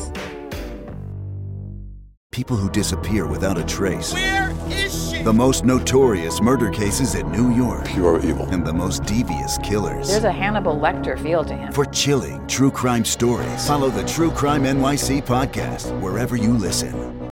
People 2.31 2.55
who 2.55 2.69
disappear 2.69 3.27
without 3.27 3.57
a 3.57 3.63
trace. 3.65 4.13
Where 4.13 4.55
is 4.69 5.11
she? 5.11 5.21
The 5.21 5.33
most 5.33 5.65
notorious 5.65 6.39
murder 6.41 6.69
cases 6.71 7.15
in 7.15 7.29
New 7.29 7.53
York. 7.53 7.83
Pure 7.83 8.25
evil. 8.25 8.45
And 8.45 8.65
the 8.65 8.71
most 8.71 9.03
devious 9.03 9.57
killers. 9.57 10.07
There's 10.07 10.23
a 10.23 10.31
Hannibal 10.31 10.77
Lecter 10.77 11.21
feel 11.21 11.43
to 11.43 11.53
him. 11.53 11.73
For 11.73 11.83
chilling 11.83 12.47
true 12.47 12.71
crime 12.71 13.03
stories, 13.03 13.67
follow 13.67 13.89
the 13.89 14.05
True 14.05 14.31
Crime 14.31 14.63
NYC 14.63 15.25
podcast 15.25 15.91
wherever 15.99 16.37
you 16.37 16.53
listen. 16.53 17.29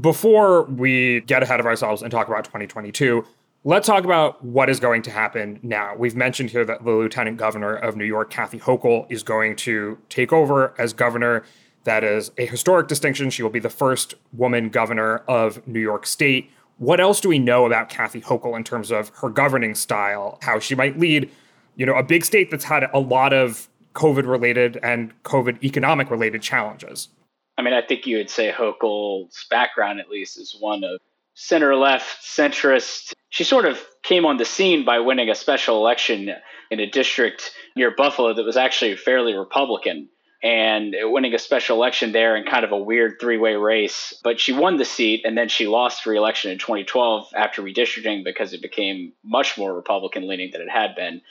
Before 0.00 0.64
we 0.64 1.20
get 1.20 1.44
ahead 1.44 1.60
of 1.60 1.66
ourselves 1.66 2.02
and 2.02 2.10
talk 2.10 2.26
about 2.26 2.42
2022, 2.46 3.24
let's 3.62 3.86
talk 3.86 4.02
about 4.02 4.44
what 4.44 4.68
is 4.68 4.80
going 4.80 5.02
to 5.02 5.12
happen 5.12 5.60
now. 5.62 5.94
We've 5.94 6.16
mentioned 6.16 6.50
here 6.50 6.64
that 6.64 6.82
the 6.82 6.90
lieutenant 6.90 7.36
governor 7.36 7.76
of 7.76 7.94
New 7.94 8.04
York, 8.04 8.28
Kathy 8.28 8.58
Hochul, 8.58 9.06
is 9.08 9.22
going 9.22 9.54
to 9.54 9.98
take 10.08 10.32
over 10.32 10.74
as 10.78 10.92
governor. 10.92 11.44
That 11.84 12.02
is 12.02 12.30
a 12.38 12.46
historic 12.46 12.88
distinction. 12.88 13.30
She 13.30 13.42
will 13.42 13.50
be 13.50 13.60
the 13.60 13.70
first 13.70 14.14
woman 14.32 14.70
governor 14.70 15.18
of 15.28 15.66
New 15.66 15.80
York 15.80 16.06
State. 16.06 16.50
What 16.78 17.00
else 17.00 17.20
do 17.20 17.28
we 17.28 17.38
know 17.38 17.66
about 17.66 17.88
Kathy 17.88 18.20
Hochul 18.20 18.56
in 18.56 18.64
terms 18.64 18.90
of 18.90 19.10
her 19.16 19.28
governing 19.28 19.74
style, 19.74 20.38
how 20.42 20.58
she 20.58 20.74
might 20.74 20.98
lead, 20.98 21.30
you 21.76 21.86
know, 21.86 21.94
a 21.94 22.02
big 22.02 22.24
state 22.24 22.50
that's 22.50 22.64
had 22.64 22.88
a 22.92 22.98
lot 22.98 23.32
of 23.32 23.68
COVID 23.94 24.26
related 24.26 24.78
and 24.82 25.12
COVID 25.22 25.62
economic 25.62 26.10
related 26.10 26.42
challenges? 26.42 27.08
I 27.56 27.62
mean, 27.62 27.74
I 27.74 27.82
think 27.82 28.06
you 28.06 28.16
would 28.16 28.30
say 28.30 28.50
Hochul's 28.50 29.46
background, 29.50 30.00
at 30.00 30.08
least, 30.08 30.38
is 30.38 30.56
one 30.58 30.82
of 30.82 30.98
center 31.34 31.76
left, 31.76 32.24
centrist. 32.24 33.12
She 33.28 33.44
sort 33.44 33.66
of 33.66 33.80
came 34.02 34.24
on 34.24 34.38
the 34.38 34.44
scene 34.44 34.84
by 34.84 34.98
winning 35.00 35.28
a 35.28 35.34
special 35.34 35.76
election 35.76 36.30
in 36.70 36.80
a 36.80 36.90
district 36.90 37.52
near 37.76 37.94
Buffalo 37.94 38.34
that 38.34 38.44
was 38.44 38.56
actually 38.56 38.96
fairly 38.96 39.34
Republican 39.34 40.08
and 40.44 40.94
winning 41.04 41.32
a 41.32 41.38
special 41.38 41.78
election 41.78 42.12
there 42.12 42.36
in 42.36 42.44
kind 42.44 42.66
of 42.66 42.72
a 42.72 42.76
weird 42.76 43.14
three 43.18 43.38
way 43.38 43.54
race. 43.54 44.12
But 44.22 44.38
she 44.38 44.52
won 44.52 44.76
the 44.76 44.84
seat 44.84 45.22
and 45.24 45.36
then 45.36 45.48
she 45.48 45.66
lost 45.66 46.04
re 46.04 46.18
election 46.18 46.50
in 46.50 46.58
2012 46.58 47.28
after 47.34 47.62
redistricting 47.62 48.22
because 48.22 48.52
it 48.52 48.60
became 48.60 49.14
much 49.24 49.56
more 49.56 49.74
Republican 49.74 50.28
leaning 50.28 50.50
than 50.52 50.60
it 50.60 50.70
had 50.70 50.94
been. 50.94 51.22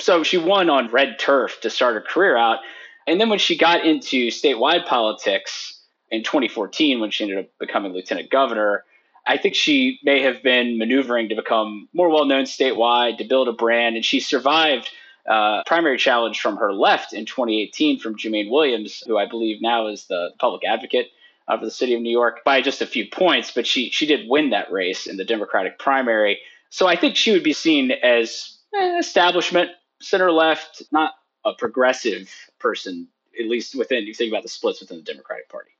So 0.00 0.22
she 0.22 0.36
won 0.36 0.68
on 0.68 0.92
red 0.92 1.18
turf 1.18 1.62
to 1.62 1.70
start 1.70 1.94
her 1.94 2.02
career 2.02 2.36
out. 2.36 2.58
And 3.06 3.18
then 3.18 3.30
when 3.30 3.38
she 3.38 3.56
got 3.56 3.86
into 3.86 4.28
statewide 4.28 4.86
politics 4.86 5.80
in 6.10 6.22
2014, 6.22 7.00
when 7.00 7.10
she 7.10 7.24
ended 7.24 7.38
up 7.38 7.46
becoming 7.58 7.94
lieutenant 7.94 8.30
governor, 8.30 8.84
I 9.26 9.38
think 9.38 9.54
she 9.54 9.98
may 10.02 10.20
have 10.22 10.42
been 10.42 10.76
maneuvering 10.76 11.30
to 11.30 11.36
become 11.36 11.88
more 11.94 12.10
well 12.10 12.26
known 12.26 12.44
statewide, 12.44 13.16
to 13.18 13.24
build 13.24 13.48
a 13.48 13.52
brand, 13.52 13.96
and 13.96 14.04
she 14.04 14.20
survived 14.20 14.90
uh, 15.28 15.62
primary 15.66 15.98
challenge 15.98 16.40
from 16.40 16.56
her 16.56 16.72
left 16.72 17.12
in 17.12 17.26
2018 17.26 17.98
from 17.98 18.16
Jumaane 18.16 18.50
Williams, 18.50 19.02
who 19.06 19.18
I 19.18 19.26
believe 19.26 19.62
now 19.62 19.86
is 19.86 20.06
the 20.06 20.30
public 20.40 20.64
advocate 20.64 21.08
uh, 21.48 21.58
for 21.58 21.64
the 21.64 21.70
city 21.70 21.94
of 21.94 22.00
New 22.00 22.10
York, 22.10 22.40
by 22.44 22.60
just 22.60 22.82
a 22.82 22.86
few 22.86 23.06
points. 23.10 23.52
But 23.52 23.66
she 23.66 23.90
she 23.90 24.06
did 24.06 24.28
win 24.28 24.50
that 24.50 24.72
race 24.72 25.06
in 25.06 25.16
the 25.16 25.24
Democratic 25.24 25.78
primary, 25.78 26.40
so 26.70 26.88
I 26.88 26.96
think 26.96 27.16
she 27.16 27.32
would 27.32 27.44
be 27.44 27.52
seen 27.52 27.92
as 27.92 28.58
eh, 28.74 28.98
establishment, 28.98 29.70
center 30.00 30.32
left, 30.32 30.82
not 30.90 31.12
a 31.44 31.52
progressive 31.52 32.32
person, 32.58 33.08
at 33.38 33.46
least 33.46 33.74
within 33.74 34.04
you 34.04 34.14
think 34.14 34.32
about 34.32 34.42
the 34.42 34.48
splits 34.48 34.80
within 34.80 34.98
the 34.98 35.04
Democratic 35.04 35.48
Party. 35.48 35.70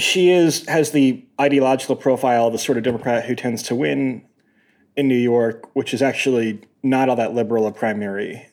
She 0.00 0.30
is 0.30 0.66
has 0.66 0.90
the 0.90 1.24
ideological 1.40 1.96
profile 1.96 2.48
of 2.48 2.52
the 2.52 2.58
sort 2.58 2.78
of 2.78 2.84
Democrat 2.84 3.24
who 3.24 3.34
tends 3.34 3.62
to 3.64 3.74
win 3.74 4.24
in 4.96 5.06
New 5.06 5.16
York, 5.16 5.74
which 5.74 5.94
is 5.94 6.02
actually 6.02 6.60
not 6.82 7.08
all 7.08 7.16
that 7.16 7.32
liberal 7.32 7.66
a 7.66 7.72
primary 7.72 8.48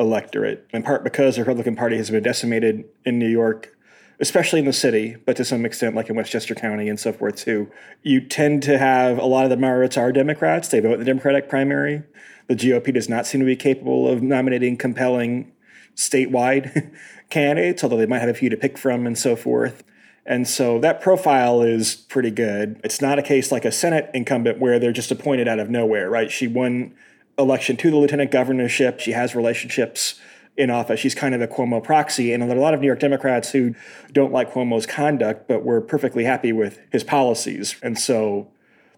electorate, 0.00 0.66
in 0.72 0.82
part 0.82 1.04
because 1.04 1.36
the 1.36 1.42
Republican 1.42 1.76
Party 1.76 1.96
has 1.98 2.10
been 2.10 2.22
decimated 2.22 2.86
in 3.04 3.18
New 3.18 3.28
York, 3.28 3.76
especially 4.18 4.58
in 4.58 4.64
the 4.64 4.72
city, 4.72 5.16
but 5.26 5.36
to 5.36 5.44
some 5.44 5.64
extent, 5.66 5.94
like 5.94 6.08
in 6.08 6.16
Westchester 6.16 6.54
County 6.54 6.88
and 6.88 6.98
so 6.98 7.12
forth, 7.12 7.36
too. 7.36 7.70
You 8.02 8.20
tend 8.20 8.62
to 8.64 8.78
have 8.78 9.18
a 9.18 9.26
lot 9.26 9.44
of 9.44 9.50
the 9.50 9.56
moderates 9.56 9.98
are 9.98 10.10
Democrats. 10.10 10.68
They 10.68 10.80
vote 10.80 10.94
in 10.94 10.98
the 10.98 11.04
Democratic 11.04 11.48
primary. 11.48 12.02
The 12.48 12.56
GOP 12.56 12.92
does 12.92 13.08
not 13.08 13.26
seem 13.26 13.40
to 13.40 13.46
be 13.46 13.54
capable 13.54 14.08
of 14.08 14.22
nominating 14.22 14.76
compelling 14.76 15.52
statewide 15.94 16.90
candidates, 17.30 17.84
although 17.84 17.98
they 17.98 18.06
might 18.06 18.20
have 18.20 18.28
a 18.30 18.34
few 18.34 18.48
to 18.48 18.56
pick 18.56 18.78
from 18.78 19.06
and 19.06 19.16
so 19.16 19.36
forth. 19.36 19.84
And 20.26 20.48
so 20.48 20.78
that 20.80 21.00
profile 21.00 21.62
is 21.62 21.94
pretty 21.94 22.30
good. 22.30 22.80
It's 22.84 23.00
not 23.00 23.18
a 23.18 23.22
case 23.22 23.52
like 23.52 23.64
a 23.64 23.72
Senate 23.72 24.10
incumbent 24.14 24.58
where 24.58 24.78
they're 24.78 24.92
just 24.92 25.10
appointed 25.10 25.48
out 25.48 25.58
of 25.58 25.70
nowhere, 25.70 26.08
right? 26.08 26.30
She 26.30 26.46
won 26.46 26.94
election 27.40 27.76
to 27.78 27.90
the 27.90 27.96
lieutenant 27.96 28.30
governorship. 28.30 29.00
She 29.00 29.12
has 29.12 29.34
relationships 29.34 30.20
in 30.56 30.70
office. 30.70 31.00
She's 31.00 31.14
kind 31.14 31.34
of 31.34 31.40
a 31.40 31.48
Cuomo 31.48 31.82
proxy. 31.82 32.32
And 32.32 32.42
there 32.42 32.50
are 32.50 32.58
a 32.58 32.62
lot 32.62 32.74
of 32.74 32.80
New 32.80 32.86
York 32.86 33.00
Democrats 33.00 33.50
who 33.50 33.74
don't 34.12 34.32
like 34.32 34.52
Cuomo's 34.52 34.86
conduct, 34.86 35.48
but 35.48 35.64
were 35.64 35.80
perfectly 35.80 36.24
happy 36.24 36.52
with 36.52 36.78
his 36.92 37.02
policies. 37.02 37.76
And 37.82 37.98
so 37.98 38.48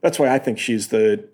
that's 0.00 0.18
why 0.18 0.34
I 0.34 0.38
think 0.38 0.58
she's 0.58 0.88
the 0.88 1.28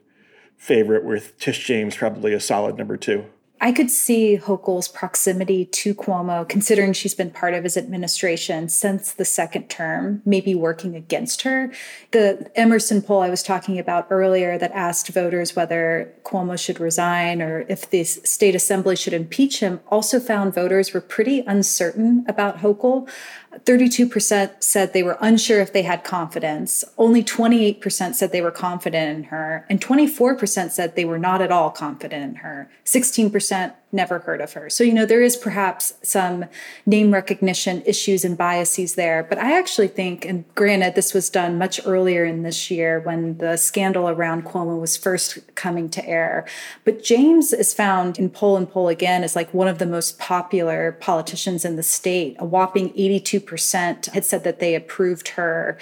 favorite, 0.57 1.05
with 1.05 1.38
Tish 1.38 1.64
James 1.66 1.97
probably 1.97 2.33
a 2.33 2.40
solid 2.40 2.77
number 2.77 2.97
two. 2.97 3.25
I 3.61 3.73
could 3.73 3.90
see 3.90 4.38
Hochul's 4.38 4.87
proximity 4.87 5.64
to 5.64 5.94
Cuomo, 5.94 6.49
considering 6.49 6.92
she's 6.92 7.14
been 7.14 7.31
part 7.31 7.55
of 7.55 7.64
his 7.64 7.77
administration 7.77 8.68
since 8.68 9.12
the 9.12 9.25
second 9.25 9.68
term, 9.68 10.23
maybe 10.25 10.55
working 10.55 10.94
against 10.94 11.42
her. 11.42 11.73
The 12.12 12.51
Emerson 12.55 13.03
poll 13.03 13.21
I 13.21 13.31
was 13.31 13.42
talking 13.42 13.79
about 13.79 14.07
earlier 14.11 14.59
that 14.59 14.71
asked 14.73 15.09
voters 15.09 15.57
whether 15.57 16.12
Cuomo 16.23 16.59
should 16.59 16.79
resign 16.79 17.42
or 17.42 17.64
if 17.68 17.90
the 17.90 18.05
state 18.05 18.55
assembly 18.55 18.94
should 18.94 19.12
impeach 19.12 19.61
him 19.61 19.81
also 19.88 20.21
found 20.21 20.55
voters 20.55 20.94
were 20.94 21.01
pretty 21.01 21.40
uncertain 21.40 22.25
about 22.29 22.59
Hochul. 22.59 23.09
32% 23.57 24.63
said 24.63 24.93
they 24.93 25.03
were 25.03 25.19
unsure 25.21 25.61
if 25.61 25.73
they 25.73 25.83
had 25.83 26.05
confidence. 26.05 26.85
Only 26.97 27.23
28% 27.25 28.15
said 28.15 28.31
they 28.31 28.43
were 28.43 28.51
confident 28.51 29.17
in 29.17 29.25
her. 29.25 29.65
And 29.69 29.81
24% 29.81 30.71
said 30.71 30.95
they 30.95 31.05
were 31.05 31.19
not 31.19 31.41
at 31.41 31.51
all 31.51 31.71
confident 31.71 32.25
in 32.25 32.35
her. 32.37 32.71
16% 32.85 33.75
never 33.90 34.18
heard 34.18 34.40
of 34.40 34.53
her. 34.53 34.68
So, 34.68 34.85
you 34.85 34.92
know, 34.92 35.07
there 35.07 35.22
is 35.22 35.37
perhaps 35.37 35.94
some 36.03 36.44
name 36.85 37.12
recognition 37.12 37.83
issues 37.87 38.24
and 38.24 38.37
biases 38.37 38.96
there. 38.96 39.22
But 39.22 39.38
I 39.38 39.59
actually 39.59 39.88
think, 39.88 40.27
and 40.27 40.44
granted, 40.55 40.94
this 40.94 41.14
was 41.14 41.31
done 41.31 41.57
much 41.57 41.81
earlier 41.87 42.24
in 42.24 42.42
this 42.42 42.70
year 42.70 43.01
when 43.01 43.38
the 43.38 43.57
scandal 43.57 44.09
around 44.09 44.44
Cuomo 44.44 44.79
was 44.79 44.96
first 44.96 45.38
coming 45.55 45.88
to 45.90 46.07
air. 46.07 46.46
But 46.85 47.03
James 47.03 47.53
is 47.53 47.72
found 47.72 48.18
in 48.18 48.29
poll 48.29 48.57
and 48.57 48.70
poll 48.70 48.88
again 48.88 49.24
as 49.24 49.35
like 49.35 49.55
one 49.55 49.68
of 49.68 49.79
the 49.79 49.87
most 49.87 50.18
popular 50.18 50.92
politicians 50.92 51.64
in 51.64 51.77
the 51.77 51.83
state. 51.83 52.37
A 52.38 52.44
whopping 52.44 52.90
82% 52.90 54.12
had 54.12 54.24
said 54.24 54.44
that 54.44 54.61
they 54.61 54.74
approved 54.74 55.29
her 55.29 55.79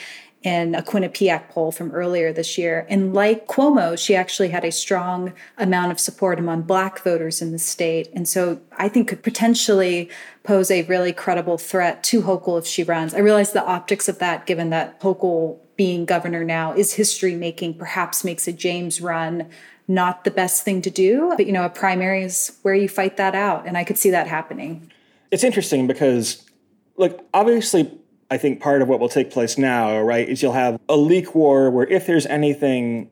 in 0.46 0.76
a 0.76 0.82
Quinnipiac 0.82 1.48
poll 1.48 1.72
from 1.72 1.90
earlier 1.90 2.32
this 2.32 2.56
year. 2.56 2.86
And 2.88 3.12
like 3.12 3.48
Cuomo, 3.48 3.98
she 3.98 4.14
actually 4.14 4.50
had 4.50 4.64
a 4.64 4.70
strong 4.70 5.32
amount 5.58 5.90
of 5.90 5.98
support 5.98 6.38
among 6.38 6.62
Black 6.62 7.02
voters 7.02 7.42
in 7.42 7.50
the 7.50 7.58
state. 7.58 8.08
And 8.14 8.28
so 8.28 8.60
I 8.78 8.88
think 8.88 9.08
could 9.08 9.24
potentially 9.24 10.08
pose 10.44 10.70
a 10.70 10.82
really 10.82 11.12
credible 11.12 11.58
threat 11.58 12.04
to 12.04 12.22
Hochul 12.22 12.60
if 12.60 12.64
she 12.64 12.84
runs. 12.84 13.12
I 13.12 13.18
realize 13.18 13.50
the 13.50 13.66
optics 13.66 14.08
of 14.08 14.20
that, 14.20 14.46
given 14.46 14.70
that 14.70 15.00
Hochul 15.00 15.58
being 15.74 16.04
governor 16.04 16.44
now 16.44 16.72
is 16.72 16.94
history 16.94 17.34
making, 17.34 17.74
perhaps 17.74 18.22
makes 18.22 18.46
a 18.46 18.52
James 18.52 19.00
run 19.00 19.48
not 19.88 20.22
the 20.22 20.30
best 20.30 20.62
thing 20.62 20.80
to 20.82 20.90
do. 20.90 21.34
But, 21.36 21.46
you 21.46 21.52
know, 21.52 21.64
a 21.64 21.70
primary 21.70 22.22
is 22.22 22.56
where 22.62 22.74
you 22.76 22.88
fight 22.88 23.16
that 23.16 23.34
out. 23.34 23.66
And 23.66 23.76
I 23.76 23.82
could 23.82 23.98
see 23.98 24.10
that 24.10 24.28
happening. 24.28 24.92
It's 25.32 25.42
interesting 25.42 25.88
because, 25.88 26.48
like, 26.96 27.18
obviously, 27.34 27.90
I 28.30 28.38
think 28.38 28.60
part 28.60 28.82
of 28.82 28.88
what 28.88 28.98
will 28.98 29.08
take 29.08 29.30
place 29.30 29.56
now, 29.56 30.00
right, 30.00 30.28
is 30.28 30.42
you'll 30.42 30.52
have 30.52 30.80
a 30.88 30.96
leak 30.96 31.34
war 31.34 31.70
where 31.70 31.86
if 31.86 32.06
there's 32.06 32.26
anything 32.26 33.10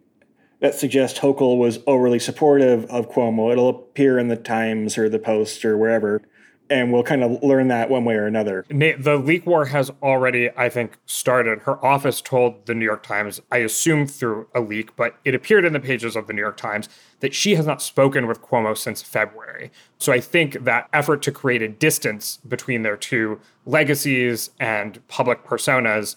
that 0.61 0.75
suggests 0.75 1.19
Hochul 1.19 1.59
was 1.59 1.79
overly 1.87 2.19
supportive 2.19 2.85
of 2.87 3.11
Cuomo, 3.11 3.53
it'll 3.53 3.69
appear 3.69 4.19
in 4.19 4.29
the 4.29 4.37
Times 4.37 4.99
or 4.99 5.09
the 5.09 5.19
Post 5.19 5.65
or 5.65 5.77
wherever 5.77 6.23
and 6.71 6.93
we'll 6.93 7.03
kind 7.03 7.23
of 7.23 7.43
learn 7.43 7.69
that 7.69 7.91
one 7.91 8.05
way 8.05 8.15
or 8.15 8.27
another. 8.27 8.65
The 8.69 9.21
leak 9.23 9.47
war 9.47 9.67
has 9.67 9.91
already, 10.03 10.51
I 10.57 10.69
think, 10.69 10.99
started. 11.07 11.61
Her 11.61 11.85
office 11.85 12.21
told 12.21 12.67
the 12.67 12.75
New 12.75 12.85
York 12.85 13.03
Times, 13.03 13.41
I 13.53 13.59
assume 13.59 14.07
through 14.07 14.49
a 14.55 14.61
leak, 14.61 14.97
but 14.97 15.17
it 15.25 15.35
appeared 15.35 15.65
in 15.65 15.73
the 15.73 15.81
pages 15.81 16.17
of 16.17 16.27
the 16.27 16.33
New 16.33 16.41
York 16.41 16.57
Times 16.57 16.89
that 17.21 17.35
she 17.35 17.55
has 17.55 17.67
not 17.67 17.83
spoken 17.83 18.27
with 18.27 18.41
Cuomo 18.43 18.77
since 18.77 19.03
February. 19.03 19.71
So 19.99 20.13
I 20.13 20.21
think 20.21 20.65
that 20.65 20.89
effort 20.93 21.23
to 21.23 21.33
create 21.33 21.63
a 21.63 21.69
distance 21.69 22.39
between 22.49 22.83
their 22.83 22.97
two 22.97 23.41
legacies 23.67 24.51
and 24.59 25.07
public 25.09 25.45
personas 25.45 26.17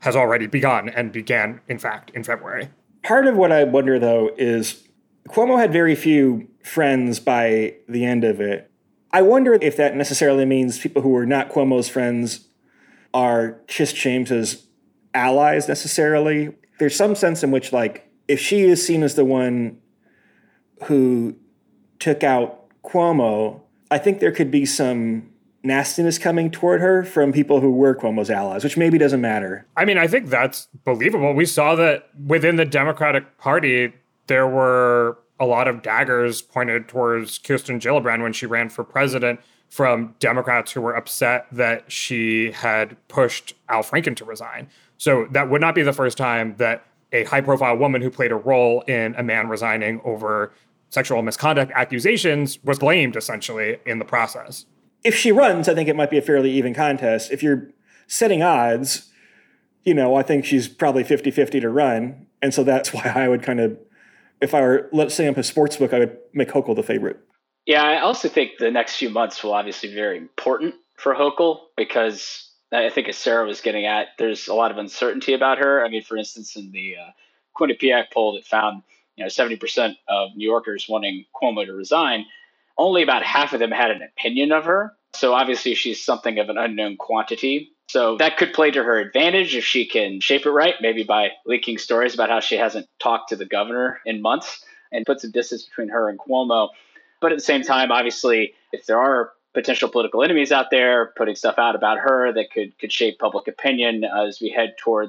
has 0.00 0.16
already 0.16 0.46
begun 0.46 0.88
and 0.88 1.12
began, 1.12 1.60
in 1.68 1.78
fact, 1.78 2.10
in 2.10 2.22
February. 2.22 2.68
Part 3.02 3.26
of 3.26 3.36
what 3.36 3.52
I 3.52 3.64
wonder, 3.64 3.98
though, 3.98 4.30
is 4.36 4.82
Cuomo 5.28 5.58
had 5.58 5.72
very 5.72 5.94
few 5.94 6.48
friends 6.62 7.20
by 7.20 7.76
the 7.88 8.04
end 8.04 8.24
of 8.24 8.40
it. 8.40 8.70
I 9.16 9.22
wonder 9.22 9.54
if 9.54 9.78
that 9.78 9.96
necessarily 9.96 10.44
means 10.44 10.78
people 10.78 11.00
who 11.00 11.08
were 11.08 11.24
not 11.24 11.48
Cuomo's 11.48 11.88
friends 11.88 12.48
are 13.14 13.52
Tish 13.66 13.94
James's 13.94 14.66
allies 15.14 15.66
necessarily. 15.68 16.54
There's 16.78 16.94
some 16.94 17.14
sense 17.14 17.42
in 17.42 17.50
which, 17.50 17.72
like, 17.72 18.12
if 18.28 18.38
she 18.38 18.64
is 18.64 18.86
seen 18.86 19.02
as 19.02 19.14
the 19.14 19.24
one 19.24 19.78
who 20.84 21.34
took 21.98 22.22
out 22.22 22.66
Cuomo, 22.82 23.62
I 23.90 23.96
think 23.96 24.20
there 24.20 24.32
could 24.32 24.50
be 24.50 24.66
some 24.66 25.30
nastiness 25.62 26.18
coming 26.18 26.50
toward 26.50 26.82
her 26.82 27.02
from 27.02 27.32
people 27.32 27.62
who 27.62 27.70
were 27.70 27.94
Cuomo's 27.94 28.28
allies, 28.28 28.64
which 28.64 28.76
maybe 28.76 28.98
doesn't 28.98 29.22
matter. 29.22 29.66
I 29.78 29.86
mean, 29.86 29.96
I 29.96 30.08
think 30.08 30.28
that's 30.28 30.68
believable. 30.84 31.32
We 31.32 31.46
saw 31.46 31.74
that 31.76 32.10
within 32.26 32.56
the 32.56 32.66
Democratic 32.66 33.38
Party, 33.38 33.94
there 34.26 34.46
were 34.46 35.16
a 35.38 35.46
lot 35.46 35.68
of 35.68 35.82
daggers 35.82 36.42
pointed 36.42 36.88
towards 36.88 37.38
Kirsten 37.38 37.78
Gillibrand 37.78 38.22
when 38.22 38.32
she 38.32 38.46
ran 38.46 38.68
for 38.68 38.84
president 38.84 39.40
from 39.68 40.14
Democrats 40.18 40.72
who 40.72 40.80
were 40.80 40.94
upset 40.94 41.46
that 41.52 41.90
she 41.90 42.52
had 42.52 42.96
pushed 43.08 43.54
Al 43.68 43.82
Franken 43.82 44.16
to 44.16 44.24
resign. 44.24 44.68
So 44.96 45.26
that 45.32 45.50
would 45.50 45.60
not 45.60 45.74
be 45.74 45.82
the 45.82 45.92
first 45.92 46.16
time 46.16 46.54
that 46.56 46.86
a 47.12 47.24
high 47.24 47.40
profile 47.40 47.76
woman 47.76 48.02
who 48.02 48.10
played 48.10 48.32
a 48.32 48.36
role 48.36 48.82
in 48.82 49.14
a 49.16 49.22
man 49.22 49.48
resigning 49.48 50.00
over 50.04 50.52
sexual 50.90 51.20
misconduct 51.22 51.72
accusations 51.74 52.62
was 52.64 52.78
blamed 52.78 53.16
essentially 53.16 53.78
in 53.84 53.98
the 53.98 54.04
process. 54.04 54.66
If 55.04 55.14
she 55.14 55.32
runs, 55.32 55.68
I 55.68 55.74
think 55.74 55.88
it 55.88 55.96
might 55.96 56.10
be 56.10 56.18
a 56.18 56.22
fairly 56.22 56.50
even 56.52 56.74
contest. 56.74 57.30
If 57.30 57.42
you're 57.42 57.68
setting 58.06 58.42
odds, 58.42 59.10
you 59.84 59.94
know, 59.94 60.16
I 60.16 60.22
think 60.22 60.44
she's 60.44 60.68
probably 60.68 61.04
50 61.04 61.30
50 61.30 61.60
to 61.60 61.68
run. 61.68 62.26
And 62.42 62.52
so 62.52 62.64
that's 62.64 62.92
why 62.94 63.12
I 63.14 63.28
would 63.28 63.42
kind 63.42 63.60
of, 63.60 63.78
if 64.40 64.54
I 64.54 64.60
were, 64.60 64.88
let's 64.92 65.14
say 65.14 65.26
I'm 65.26 65.34
a 65.34 65.42
sports 65.42 65.76
book, 65.76 65.92
I 65.92 66.00
would 66.00 66.18
make 66.32 66.50
Hochul 66.50 66.76
the 66.76 66.82
favorite. 66.82 67.18
Yeah, 67.66 67.82
I 67.82 68.00
also 68.00 68.28
think 68.28 68.52
the 68.58 68.70
next 68.70 68.96
few 68.96 69.10
months 69.10 69.42
will 69.42 69.54
obviously 69.54 69.88
be 69.88 69.94
very 69.94 70.18
important 70.18 70.74
for 70.96 71.14
Hochul 71.14 71.60
because 71.76 72.50
I 72.72 72.90
think 72.90 73.08
as 73.08 73.16
Sarah 73.16 73.46
was 73.46 73.60
getting 73.60 73.86
at, 73.86 74.08
there's 74.18 74.48
a 74.48 74.54
lot 74.54 74.70
of 74.70 74.78
uncertainty 74.78 75.34
about 75.34 75.58
her. 75.58 75.84
I 75.84 75.88
mean, 75.88 76.02
for 76.02 76.16
instance, 76.16 76.56
in 76.56 76.70
the 76.72 76.96
uh, 76.96 77.10
Quinnipiac 77.58 78.12
poll 78.12 78.34
that 78.34 78.44
found 78.44 78.82
you 79.16 79.24
know 79.24 79.28
70% 79.28 79.94
of 80.08 80.30
New 80.36 80.46
Yorkers 80.46 80.86
wanting 80.88 81.24
Cuomo 81.34 81.66
to 81.66 81.72
resign, 81.72 82.26
only 82.78 83.02
about 83.02 83.24
half 83.24 83.52
of 83.52 83.60
them 83.60 83.70
had 83.70 83.90
an 83.90 84.02
opinion 84.02 84.52
of 84.52 84.64
her. 84.64 84.92
So 85.14 85.32
obviously 85.32 85.74
she's 85.74 86.04
something 86.04 86.38
of 86.38 86.48
an 86.48 86.58
unknown 86.58 86.96
quantity. 86.98 87.72
So 87.88 88.16
that 88.16 88.36
could 88.36 88.52
play 88.52 88.70
to 88.72 88.82
her 88.82 88.98
advantage 88.98 89.54
if 89.54 89.64
she 89.64 89.86
can 89.86 90.20
shape 90.20 90.44
it 90.44 90.50
right, 90.50 90.74
maybe 90.80 91.04
by 91.04 91.30
leaking 91.44 91.78
stories 91.78 92.14
about 92.14 92.28
how 92.28 92.40
she 92.40 92.56
hasn't 92.56 92.88
talked 92.98 93.28
to 93.28 93.36
the 93.36 93.44
governor 93.44 94.00
in 94.04 94.20
months 94.20 94.64
and 94.92 95.06
put 95.06 95.20
some 95.20 95.30
distance 95.30 95.64
between 95.64 95.88
her 95.88 96.08
and 96.08 96.18
Cuomo. 96.18 96.70
But 97.20 97.32
at 97.32 97.38
the 97.38 97.44
same 97.44 97.62
time, 97.62 97.92
obviously, 97.92 98.54
if 98.72 98.86
there 98.86 98.98
are 98.98 99.32
potential 99.54 99.88
political 99.88 100.22
enemies 100.22 100.52
out 100.52 100.66
there 100.70 101.12
putting 101.16 101.34
stuff 101.34 101.58
out 101.58 101.74
about 101.74 101.98
her 101.98 102.30
that 102.30 102.50
could 102.52 102.78
could 102.78 102.92
shape 102.92 103.18
public 103.18 103.48
opinion 103.48 104.04
as 104.04 104.38
we 104.38 104.50
head 104.50 104.74
toward 104.78 105.08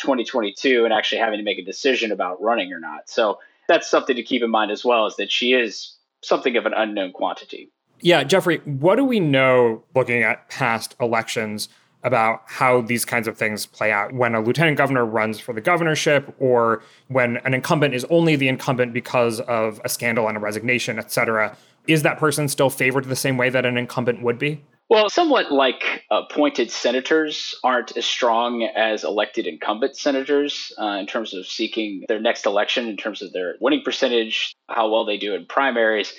2022 0.00 0.84
and 0.84 0.92
actually 0.92 1.18
having 1.18 1.38
to 1.38 1.42
make 1.42 1.58
a 1.58 1.64
decision 1.64 2.12
about 2.12 2.40
running 2.42 2.72
or 2.72 2.78
not. 2.78 3.08
So 3.08 3.38
that's 3.68 3.88
something 3.88 4.14
to 4.14 4.22
keep 4.22 4.42
in 4.42 4.50
mind 4.50 4.70
as 4.70 4.84
well 4.84 5.06
is 5.06 5.16
that 5.16 5.32
she 5.32 5.54
is 5.54 5.96
something 6.22 6.56
of 6.56 6.66
an 6.66 6.74
unknown 6.76 7.12
quantity. 7.12 7.70
Yeah, 8.00 8.22
Geoffrey, 8.24 8.58
what 8.64 8.96
do 8.96 9.04
we 9.04 9.18
know 9.18 9.82
looking 9.94 10.22
at 10.22 10.50
past 10.50 10.94
elections 11.00 11.70
about 12.06 12.42
how 12.46 12.80
these 12.80 13.04
kinds 13.04 13.26
of 13.26 13.36
things 13.36 13.66
play 13.66 13.90
out 13.90 14.12
when 14.12 14.32
a 14.36 14.40
lieutenant 14.40 14.78
governor 14.78 15.04
runs 15.04 15.40
for 15.40 15.52
the 15.52 15.60
governorship 15.60 16.32
or 16.38 16.80
when 17.08 17.38
an 17.38 17.52
incumbent 17.52 17.94
is 17.94 18.06
only 18.10 18.36
the 18.36 18.46
incumbent 18.46 18.92
because 18.92 19.40
of 19.40 19.80
a 19.84 19.88
scandal 19.88 20.28
and 20.28 20.36
a 20.36 20.40
resignation, 20.40 21.00
et 21.00 21.10
cetera? 21.10 21.56
Is 21.88 22.02
that 22.02 22.18
person 22.18 22.46
still 22.46 22.70
favored 22.70 23.06
the 23.06 23.16
same 23.16 23.36
way 23.36 23.50
that 23.50 23.66
an 23.66 23.76
incumbent 23.76 24.22
would 24.22 24.38
be? 24.38 24.62
Well, 24.88 25.08
somewhat 25.08 25.50
like 25.50 26.04
appointed 26.12 26.70
senators 26.70 27.56
aren't 27.64 27.96
as 27.96 28.06
strong 28.06 28.62
as 28.62 29.02
elected 29.02 29.48
incumbent 29.48 29.96
senators 29.96 30.72
uh, 30.80 30.98
in 31.00 31.08
terms 31.08 31.34
of 31.34 31.44
seeking 31.44 32.04
their 32.06 32.20
next 32.20 32.46
election, 32.46 32.88
in 32.88 32.96
terms 32.96 33.20
of 33.20 33.32
their 33.32 33.56
winning 33.60 33.82
percentage, 33.84 34.54
how 34.68 34.88
well 34.88 35.04
they 35.04 35.18
do 35.18 35.34
in 35.34 35.44
primaries. 35.44 36.14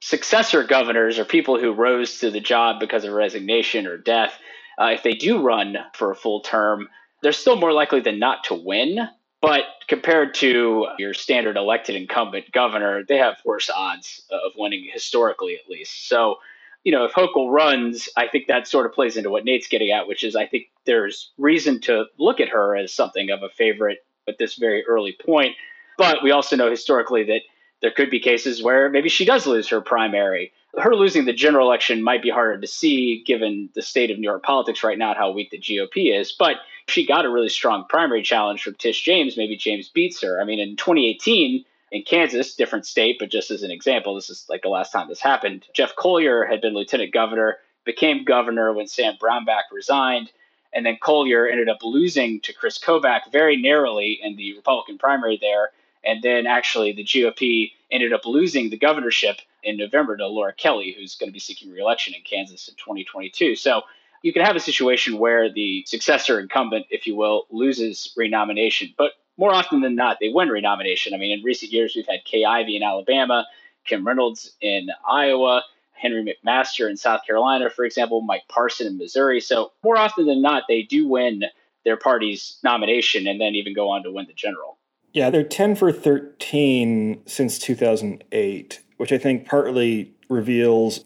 Successor 0.00 0.64
governors 0.64 1.18
are 1.18 1.26
people 1.26 1.60
who 1.60 1.72
rose 1.72 2.20
to 2.20 2.30
the 2.30 2.40
job 2.40 2.80
because 2.80 3.04
of 3.04 3.12
resignation 3.12 3.86
or 3.86 3.98
death. 3.98 4.32
Uh, 4.78 4.90
if 4.92 5.02
they 5.02 5.14
do 5.14 5.40
run 5.40 5.76
for 5.94 6.10
a 6.10 6.16
full 6.16 6.40
term, 6.40 6.88
they're 7.22 7.32
still 7.32 7.56
more 7.56 7.72
likely 7.72 8.00
than 8.00 8.18
not 8.18 8.44
to 8.44 8.54
win. 8.54 9.08
But 9.42 9.64
compared 9.86 10.34
to 10.36 10.88
your 10.98 11.14
standard 11.14 11.56
elected 11.56 11.94
incumbent 11.94 12.50
governor, 12.52 13.02
they 13.06 13.18
have 13.18 13.36
worse 13.44 13.70
odds 13.70 14.22
of 14.30 14.52
winning 14.56 14.88
historically, 14.92 15.56
at 15.56 15.68
least. 15.68 16.08
So 16.08 16.38
you 16.86 16.92
know, 16.92 17.04
if 17.04 17.14
Hochul 17.14 17.50
runs, 17.50 18.08
I 18.16 18.28
think 18.28 18.46
that 18.46 18.68
sort 18.68 18.86
of 18.86 18.92
plays 18.92 19.16
into 19.16 19.28
what 19.28 19.44
Nate's 19.44 19.66
getting 19.66 19.90
at, 19.90 20.06
which 20.06 20.22
is 20.22 20.36
I 20.36 20.46
think 20.46 20.66
there's 20.84 21.32
reason 21.36 21.80
to 21.80 22.04
look 22.16 22.38
at 22.38 22.50
her 22.50 22.76
as 22.76 22.94
something 22.94 23.28
of 23.30 23.42
a 23.42 23.48
favorite 23.48 24.06
at 24.28 24.38
this 24.38 24.54
very 24.54 24.86
early 24.86 25.16
point. 25.24 25.56
But 25.98 26.22
we 26.22 26.30
also 26.30 26.54
know 26.54 26.70
historically 26.70 27.24
that 27.24 27.40
there 27.82 27.90
could 27.90 28.08
be 28.08 28.20
cases 28.20 28.62
where 28.62 28.88
maybe 28.88 29.08
she 29.08 29.24
does 29.24 29.48
lose 29.48 29.68
her 29.70 29.80
primary. 29.80 30.52
Her 30.78 30.94
losing 30.94 31.24
the 31.24 31.32
general 31.32 31.66
election 31.66 32.02
might 32.02 32.22
be 32.22 32.30
harder 32.30 32.60
to 32.60 32.66
see 32.66 33.22
given 33.24 33.70
the 33.74 33.82
state 33.82 34.10
of 34.10 34.18
New 34.18 34.28
York 34.28 34.42
politics 34.42 34.84
right 34.84 34.98
now 34.98 35.10
and 35.10 35.18
how 35.18 35.30
weak 35.30 35.50
the 35.50 35.58
GOP 35.58 36.18
is. 36.18 36.32
But 36.32 36.56
she 36.86 37.06
got 37.06 37.24
a 37.24 37.30
really 37.30 37.48
strong 37.48 37.84
primary 37.88 38.22
challenge 38.22 38.62
from 38.62 38.74
Tish 38.74 39.02
James. 39.02 39.36
Maybe 39.36 39.56
James 39.56 39.88
beats 39.88 40.22
her. 40.22 40.40
I 40.40 40.44
mean, 40.44 40.60
in 40.60 40.76
2018, 40.76 41.64
in 41.92 42.02
Kansas, 42.02 42.54
different 42.54 42.86
state, 42.86 43.16
but 43.18 43.30
just 43.30 43.50
as 43.50 43.62
an 43.62 43.70
example, 43.70 44.14
this 44.14 44.30
is 44.30 44.44
like 44.48 44.62
the 44.62 44.68
last 44.68 44.92
time 44.92 45.08
this 45.08 45.20
happened. 45.20 45.64
Jeff 45.74 45.94
Colyer 45.96 46.44
had 46.44 46.60
been 46.60 46.74
lieutenant 46.74 47.12
governor, 47.12 47.58
became 47.84 48.24
governor 48.24 48.72
when 48.72 48.86
Sam 48.86 49.14
Brownback 49.20 49.62
resigned, 49.72 50.30
and 50.72 50.84
then 50.84 50.98
Colyer 51.00 51.46
ended 51.48 51.68
up 51.68 51.78
losing 51.82 52.40
to 52.40 52.52
Chris 52.52 52.78
Kobach 52.78 53.32
very 53.32 53.56
narrowly 53.56 54.18
in 54.22 54.36
the 54.36 54.54
Republican 54.56 54.98
primary 54.98 55.38
there. 55.40 55.70
And 56.06 56.22
then 56.22 56.46
actually 56.46 56.92
the 56.92 57.04
GOP 57.04 57.72
ended 57.90 58.12
up 58.12 58.24
losing 58.24 58.70
the 58.70 58.78
governorship 58.78 59.36
in 59.62 59.76
November 59.76 60.16
to 60.16 60.26
Laura 60.26 60.52
Kelly, 60.52 60.94
who's 60.96 61.16
going 61.16 61.28
to 61.28 61.32
be 61.32 61.40
seeking 61.40 61.70
reelection 61.70 62.14
in 62.14 62.22
Kansas 62.22 62.68
in 62.68 62.74
2022. 62.76 63.56
So 63.56 63.82
you 64.22 64.32
can 64.32 64.44
have 64.44 64.56
a 64.56 64.60
situation 64.60 65.18
where 65.18 65.52
the 65.52 65.84
successor 65.86 66.40
incumbent, 66.40 66.86
if 66.90 67.06
you 67.06 67.16
will, 67.16 67.46
loses 67.50 68.12
renomination. 68.16 68.94
But 68.96 69.12
more 69.36 69.52
often 69.52 69.80
than 69.80 69.96
not, 69.96 70.18
they 70.20 70.30
win 70.30 70.48
renomination. 70.48 71.12
I 71.12 71.18
mean, 71.18 71.36
in 71.36 71.44
recent 71.44 71.72
years, 71.72 71.94
we've 71.94 72.06
had 72.06 72.24
Kay 72.24 72.44
Ivey 72.44 72.76
in 72.76 72.82
Alabama, 72.82 73.46
Kim 73.84 74.06
Reynolds 74.06 74.52
in 74.60 74.88
Iowa, 75.08 75.62
Henry 75.92 76.24
McMaster 76.24 76.88
in 76.88 76.96
South 76.96 77.20
Carolina, 77.26 77.70
for 77.70 77.84
example, 77.84 78.20
Mike 78.20 78.48
Parson 78.48 78.86
in 78.86 78.98
Missouri. 78.98 79.40
So 79.40 79.72
more 79.82 79.96
often 79.96 80.26
than 80.26 80.42
not, 80.42 80.64
they 80.68 80.82
do 80.82 81.08
win 81.08 81.44
their 81.84 81.96
party's 81.96 82.58
nomination 82.62 83.26
and 83.26 83.40
then 83.40 83.54
even 83.54 83.74
go 83.74 83.88
on 83.90 84.02
to 84.02 84.12
win 84.12 84.26
the 84.26 84.34
general. 84.34 84.75
Yeah, 85.16 85.30
they're 85.30 85.42
10 85.42 85.76
for 85.76 85.90
13 85.90 87.22
since 87.24 87.58
2008, 87.58 88.80
which 88.98 89.12
I 89.12 89.16
think 89.16 89.48
partly 89.48 90.12
reveals 90.28 91.04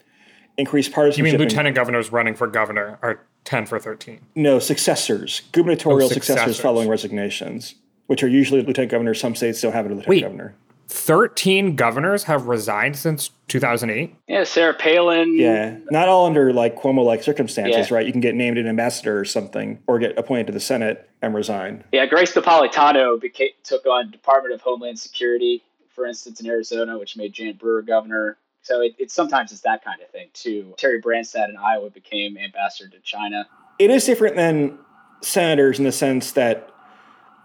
increased 0.59 0.91
partisanship. 0.91 1.33
You 1.33 1.39
mean 1.39 1.49
lieutenant 1.49 1.77
governors 1.77 2.11
running 2.11 2.35
for 2.35 2.49
governor 2.49 2.99
are 3.03 3.25
10 3.45 3.67
for 3.67 3.79
13? 3.79 4.21
No, 4.35 4.59
successors, 4.59 5.43
gubernatorial 5.53 6.09
oh, 6.11 6.13
successors. 6.13 6.41
successors 6.41 6.61
following 6.61 6.89
resignations 6.89 7.77
which 8.11 8.25
are 8.25 8.29
usually 8.29 8.61
lieutenant 8.61 8.91
governors. 8.91 9.21
Some 9.21 9.37
states 9.37 9.59
still 9.59 9.71
have 9.71 9.87
a 9.87 9.89
lieutenant 9.89 10.09
Wait, 10.09 10.23
governor. 10.23 10.57
13 10.91 11.77
governors 11.77 12.25
have 12.25 12.47
resigned 12.47 12.97
since 12.97 13.31
2008? 13.47 14.13
Yeah, 14.27 14.43
Sarah 14.43 14.75
Palin. 14.75 15.39
Yeah, 15.39 15.79
not 15.91 16.09
all 16.09 16.27
under 16.27 16.53
like 16.53 16.77
Cuomo 16.77 17.05
like 17.05 17.23
circumstances, 17.23 17.91
yeah. 17.91 17.97
right? 17.97 18.07
You 18.07 18.11
can 18.11 18.21
get 18.21 18.35
named 18.35 18.59
an 18.59 18.67
ambassador 18.67 19.19
or 19.19 19.25
something 19.25 19.79
or 19.87 20.01
get 20.01 20.19
appointed 20.19 20.49
to 20.49 20.53
the 20.53 20.61
Senate 20.61 21.09
and 21.23 21.33
resign. 21.33 21.85
Yeah, 21.93 22.07
Grace 22.07 22.35
Napolitano 22.35 23.21
became, 23.21 23.51
took 23.63 23.87
on 23.87 24.11
Department 24.11 24.53
of 24.53 24.61
Homeland 24.63 24.99
Security, 24.99 25.63
for 25.95 26.07
instance, 26.07 26.41
in 26.41 26.47
Arizona, 26.49 26.99
which 26.99 27.17
made 27.17 27.35
Jan 27.35 27.55
Brewer 27.55 27.83
governor. 27.83 28.37
So 28.63 28.83
it, 28.83 28.95
it's 28.99 29.15
sometimes 29.15 29.53
it's 29.53 29.61
that 29.61 29.85
kind 29.85 30.03
of 30.03 30.11
thing 30.11 30.29
too. 30.35 30.75
Terry 30.77 31.01
Branstad 31.01 31.51
in 31.51 31.57
Iowa 31.57 31.91
became 31.91 32.37
ambassador 32.37 32.91
to 32.91 33.01
China. 33.03 33.47
It 33.79 33.91
is 33.91 34.05
different 34.05 34.35
than 34.35 34.77
senators 35.23 35.79
in 35.79 35.85
the 35.85 35.93
sense 35.93 36.33
that 36.33 36.69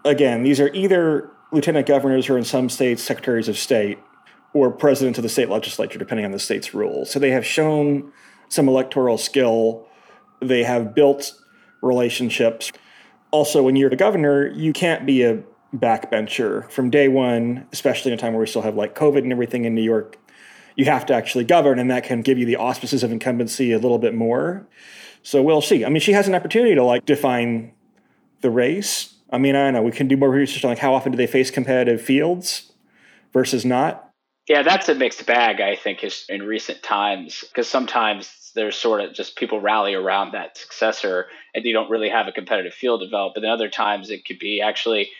again, 0.04 0.42
these 0.42 0.58
are 0.58 0.72
either 0.74 1.30
lieutenant 1.56 1.86
governors 1.86 2.28
or 2.28 2.38
in 2.38 2.44
some 2.44 2.68
states 2.68 3.02
secretaries 3.02 3.48
of 3.48 3.56
state 3.58 3.98
or 4.52 4.70
president 4.70 5.18
of 5.18 5.22
the 5.22 5.28
state 5.28 5.48
legislature, 5.48 5.98
depending 5.98 6.24
on 6.24 6.32
the 6.32 6.38
state's 6.38 6.74
rules. 6.74 7.10
So 7.10 7.18
they 7.18 7.30
have 7.30 7.44
shown 7.44 8.12
some 8.48 8.68
electoral 8.68 9.18
skill. 9.18 9.86
They 10.40 10.62
have 10.62 10.94
built 10.94 11.32
relationships. 11.82 12.70
Also, 13.30 13.62
when 13.62 13.74
you're 13.74 13.90
the 13.90 13.96
governor, 13.96 14.46
you 14.46 14.72
can't 14.72 15.04
be 15.04 15.22
a 15.22 15.42
backbencher 15.74 16.70
from 16.70 16.90
day 16.90 17.08
one, 17.08 17.66
especially 17.72 18.12
in 18.12 18.18
a 18.18 18.20
time 18.20 18.32
where 18.32 18.40
we 18.40 18.46
still 18.46 18.62
have 18.62 18.76
like 18.76 18.94
COVID 18.94 19.18
and 19.18 19.32
everything 19.32 19.64
in 19.64 19.74
New 19.74 19.82
York. 19.82 20.18
You 20.76 20.84
have 20.84 21.06
to 21.06 21.14
actually 21.14 21.44
govern, 21.44 21.78
and 21.78 21.90
that 21.90 22.04
can 22.04 22.20
give 22.20 22.38
you 22.38 22.44
the 22.44 22.56
auspices 22.56 23.02
of 23.02 23.10
incumbency 23.10 23.72
a 23.72 23.78
little 23.78 23.98
bit 23.98 24.14
more. 24.14 24.66
So 25.22 25.42
we'll 25.42 25.62
see. 25.62 25.84
I 25.84 25.88
mean, 25.88 26.00
she 26.00 26.12
has 26.12 26.28
an 26.28 26.34
opportunity 26.34 26.74
to 26.74 26.84
like 26.84 27.04
define 27.04 27.72
the 28.42 28.50
race. 28.50 29.15
I 29.30 29.38
mean, 29.38 29.56
I 29.56 29.64
don't 29.64 29.74
know. 29.74 29.82
We 29.82 29.92
can 29.92 30.08
do 30.08 30.16
more 30.16 30.30
research 30.30 30.64
on 30.64 30.70
like 30.70 30.78
how 30.78 30.94
often 30.94 31.12
do 31.12 31.16
they 31.16 31.26
face 31.26 31.50
competitive 31.50 32.00
fields 32.00 32.72
versus 33.32 33.64
not. 33.64 34.10
Yeah, 34.48 34.62
that's 34.62 34.88
a 34.88 34.94
mixed 34.94 35.26
bag, 35.26 35.60
I 35.60 35.74
think, 35.74 36.04
is 36.04 36.24
in 36.28 36.42
recent 36.44 36.82
times 36.82 37.44
because 37.48 37.68
sometimes 37.68 38.52
there's 38.54 38.76
sort 38.76 39.00
of 39.00 39.12
just 39.12 39.36
people 39.36 39.60
rally 39.60 39.94
around 39.94 40.32
that 40.32 40.56
successor 40.56 41.26
and 41.54 41.64
you 41.64 41.72
don't 41.72 41.90
really 41.90 42.08
have 42.08 42.28
a 42.28 42.32
competitive 42.32 42.72
field 42.72 43.00
develop. 43.00 43.34
But 43.34 43.40
then 43.40 43.50
other 43.50 43.68
times 43.68 44.10
it 44.10 44.24
could 44.24 44.38
be 44.38 44.62
actually 44.62 45.10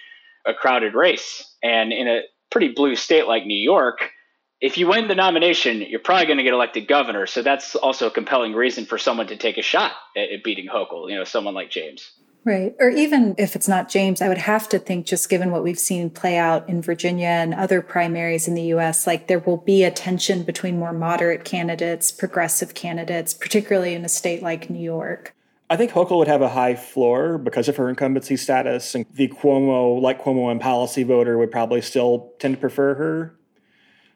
a 0.47 0.55
crowded 0.55 0.95
race. 0.95 1.57
And 1.63 1.93
in 1.93 2.07
a 2.07 2.23
pretty 2.51 2.69
blue 2.69 2.95
state 2.95 3.27
like 3.27 3.45
New 3.45 3.59
York, 3.59 4.13
if 4.61 4.79
you 4.79 4.87
win 4.87 5.09
the 5.09 5.15
nomination, 5.15 5.83
you're 5.83 6.01
probably 6.01 6.27
going 6.27 6.39
to 6.39 6.45
get 6.45 6.55
elected 6.55 6.89
governor. 6.89 7.27
So 7.27 7.43
that's 7.43 7.75
also 7.75 8.07
a 8.07 8.11
compelling 8.11 8.55
reason 8.55 8.87
for 8.87 8.97
someone 8.97 9.27
to 9.27 9.37
take 9.37 9.59
a 9.59 9.63
shot 9.63 9.93
at 10.17 10.45
beating 10.45 10.67
Hochul, 10.67 11.11
you 11.11 11.17
know, 11.17 11.25
someone 11.25 11.55
like 11.55 11.71
James. 11.71 12.11
Right. 12.47 12.77
Or 12.79 12.89
even 12.89 13.35
if 13.39 13.57
it's 13.57 13.67
not 13.67 13.89
James, 13.89 14.23
I 14.23 14.29
would 14.29 14.39
have 14.39 14.69
to 14.69 14.79
think, 14.79 15.05
just 15.05 15.29
given 15.29 15.51
what 15.51 15.65
we've 15.65 15.77
seen 15.77 16.11
play 16.11 16.37
out 16.37 16.69
in 16.69 16.81
Virginia 16.81 17.27
and 17.27 17.53
other 17.53 17.83
primaries 17.83 18.47
in 18.47 18.55
the 18.55 18.63
US, 18.75 19.05
like 19.05 19.27
there 19.27 19.41
will 19.41 19.57
be 19.57 19.83
a 19.83 19.91
tension 19.91 20.45
between 20.45 20.79
more 20.79 20.93
moderate 20.93 21.45
candidates, 21.45 22.13
progressive 22.13 22.73
candidates, 22.73 23.35
particularly 23.35 23.95
in 23.95 24.05
a 24.05 24.09
state 24.09 24.45
like 24.45 24.71
New 24.71 24.79
York. 24.79 25.35
I 25.69 25.77
think 25.77 25.91
Hochul 25.91 26.19
would 26.19 26.29
have 26.29 26.41
a 26.41 26.51
high 26.51 26.77
floor 26.77 27.37
because 27.37 27.67
of 27.67 27.77
her 27.79 27.89
incumbency 27.89 28.37
status, 28.37 28.95
and 28.95 29.05
the 29.13 29.27
Cuomo, 29.27 30.01
like 30.01 30.23
Cuomo 30.23 30.49
and 30.49 30.61
policy 30.61 31.03
voter, 31.03 31.37
would 31.39 31.51
probably 31.51 31.81
still 31.81 32.33
tend 32.39 32.55
to 32.55 32.61
prefer 32.61 32.95
her. 32.95 33.35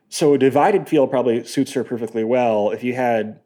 So 0.08 0.34
a 0.34 0.38
divided 0.38 0.88
field 0.88 1.10
probably 1.10 1.42
suits 1.42 1.72
her 1.72 1.82
perfectly 1.82 2.22
well. 2.22 2.70
If 2.70 2.84
you 2.84 2.94
had 2.94 3.40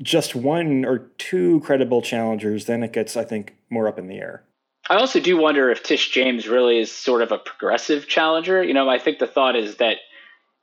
just 0.00 0.34
one 0.34 0.84
or 0.84 1.10
two 1.18 1.60
credible 1.60 2.02
challengers, 2.02 2.66
then 2.66 2.82
it 2.82 2.92
gets, 2.92 3.16
I 3.16 3.24
think, 3.24 3.56
more 3.70 3.88
up 3.88 3.98
in 3.98 4.08
the 4.08 4.18
air. 4.18 4.44
I 4.90 4.96
also 4.96 5.20
do 5.20 5.36
wonder 5.36 5.70
if 5.70 5.82
Tish 5.82 6.10
James 6.10 6.48
really 6.48 6.78
is 6.78 6.90
sort 6.90 7.22
of 7.22 7.30
a 7.30 7.38
progressive 7.38 8.08
challenger. 8.08 8.62
You 8.62 8.74
know, 8.74 8.88
I 8.88 8.98
think 8.98 9.18
the 9.18 9.26
thought 9.26 9.54
is 9.54 9.76
that, 9.76 9.98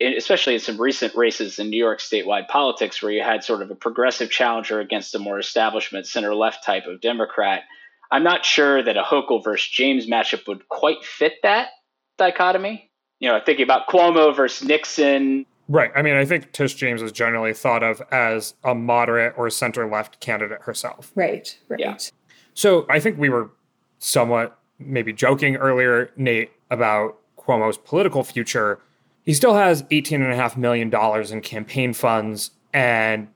especially 0.02 0.56
in 0.56 0.60
some 0.60 0.80
recent 0.80 1.15
races 1.15 1.58
in 1.60 1.70
New 1.70 1.78
York 1.78 2.00
statewide 2.00 2.48
politics, 2.48 3.02
where 3.02 3.12
you 3.12 3.24
had 3.24 3.44
sort 3.44 3.62
of 3.62 3.72
a 3.72 3.76
progressive 3.76 4.30
challenger 4.30 4.80
against 4.80 5.15
a 5.15 5.20
more 5.20 5.39
establishment 5.39 6.06
center 6.06 6.36
left 6.36 6.65
type 6.65 6.86
of 6.86 7.02
Democrat, 7.02 7.63
I'm 8.12 8.24
not 8.24 8.44
sure 8.44 8.84
that 8.84 8.98
a 8.98 9.04
Hochul 9.04 9.44
versus 9.44 9.70
James 9.70 10.08
matchup 10.08 10.48
would 10.48 10.68
quite 10.68 11.04
fit 11.04 11.34
that 11.44 11.70
dichotomy. 12.18 12.92
You 13.20 13.30
know, 13.30 13.39
thinking 13.46 13.63
about 13.63 13.88
Cuomo 13.88 14.36
versus 14.36 14.68
Nixon, 14.68 15.46
Right. 15.69 15.91
I 15.95 16.01
mean, 16.01 16.15
I 16.15 16.25
think 16.25 16.51
Tish 16.51 16.73
James 16.73 17.01
is 17.03 17.12
generally 17.12 17.53
thought 17.53 17.84
of 17.84 18.01
as 18.12 18.55
a 18.63 18.73
moderate 18.73 19.36
or 19.38 19.51
center 19.51 19.88
left 19.88 20.19
candidate 20.19 20.63
herself. 20.63 21.12
Right. 21.13 21.55
Right. 21.69 21.79
Yeah. 21.79 21.97
So 22.55 22.88
I 22.89 22.99
think 22.99 23.19
we 23.19 23.29
were 23.29 23.51
somewhat 23.99 24.58
maybe 24.79 25.13
joking 25.13 25.55
earlier, 25.58 26.12
Nate, 26.17 26.51
about 26.71 27.19
Cuomo's 27.38 27.77
political 27.77 28.23
future. 28.23 28.79
He 29.25 29.34
still 29.36 29.53
has 29.53 29.84
$18.5 29.84 30.58
million 30.58 30.91
in 31.32 31.41
campaign 31.41 31.93
funds. 31.93 32.49
And 32.73 33.27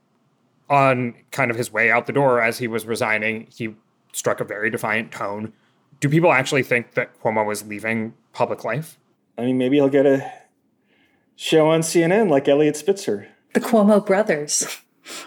on 0.69 1.13
kind 1.29 1.51
of 1.51 1.57
his 1.57 1.71
way 1.71 1.91
out 1.91 2.07
the 2.07 2.13
door 2.13 2.41
as 2.41 2.57
he 2.57 2.67
was 2.67 2.87
resigning, 2.87 3.45
he 3.55 3.75
struck 4.11 4.39
a 4.39 4.43
very 4.43 4.71
defiant 4.71 5.11
tone. 5.11 5.53
Do 5.99 6.09
people 6.09 6.31
actually 6.31 6.63
think 6.63 6.95
that 6.95 7.21
Cuomo 7.21 7.51
is 7.51 7.63
leaving 7.67 8.15
public 8.33 8.63
life? 8.63 8.97
I 9.37 9.43
mean, 9.43 9.59
maybe 9.59 9.77
he'll 9.77 9.89
get 9.89 10.07
a 10.07 10.31
show 11.35 11.69
on 11.69 11.81
CNN 11.81 12.29
like 12.29 12.47
Eliot 12.47 12.77
Spitzer. 12.77 13.27
The 13.53 13.59
Cuomo 13.59 14.05
brothers. 14.05 14.79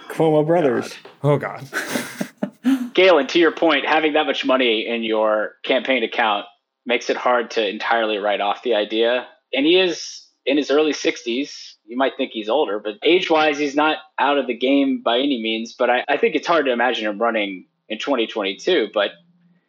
Cuomo 0.09 0.47
brothers. 0.47 0.95
Oh, 1.23 1.39
God. 1.39 1.69
Galen, 2.95 3.27
to 3.29 3.39
your 3.39 3.53
point, 3.53 3.87
having 3.87 4.15
that 4.15 4.27
much 4.27 4.45
money 4.45 4.87
in 4.87 5.05
your 5.05 5.53
campaign 5.65 6.03
account 6.03 6.47
makes 6.87 7.11
it 7.11 7.17
hard 7.17 7.51
to 7.53 7.69
entirely 7.69 8.19
write 8.19 8.41
off 8.41 8.63
the 8.63 8.75
idea. 8.75 9.27
And 9.53 9.67
he 9.67 9.79
is 9.79 10.27
in 10.47 10.57
his 10.57 10.71
early 10.71 10.93
60s. 10.93 11.75
You 11.85 11.97
might 11.97 12.13
think 12.17 12.31
he's 12.33 12.49
older, 12.49 12.81
but 12.81 12.95
age 13.05 13.31
wise, 13.31 13.59
he's 13.59 13.77
not 13.77 13.99
out 14.19 14.39
of 14.39 14.47
the 14.47 14.57
game 14.57 15.03
by 15.05 15.19
any 15.19 15.41
means. 15.43 15.75
But 15.79 15.91
I, 15.91 16.05
I 16.09 16.17
think 16.17 16.35
it's 16.35 16.47
hard 16.47 16.67
to 16.67 16.73
imagine 16.73 17.07
him 17.07 17.21
running 17.21 17.67
in 17.89 17.99
2022. 17.99 18.89
But 18.95 19.11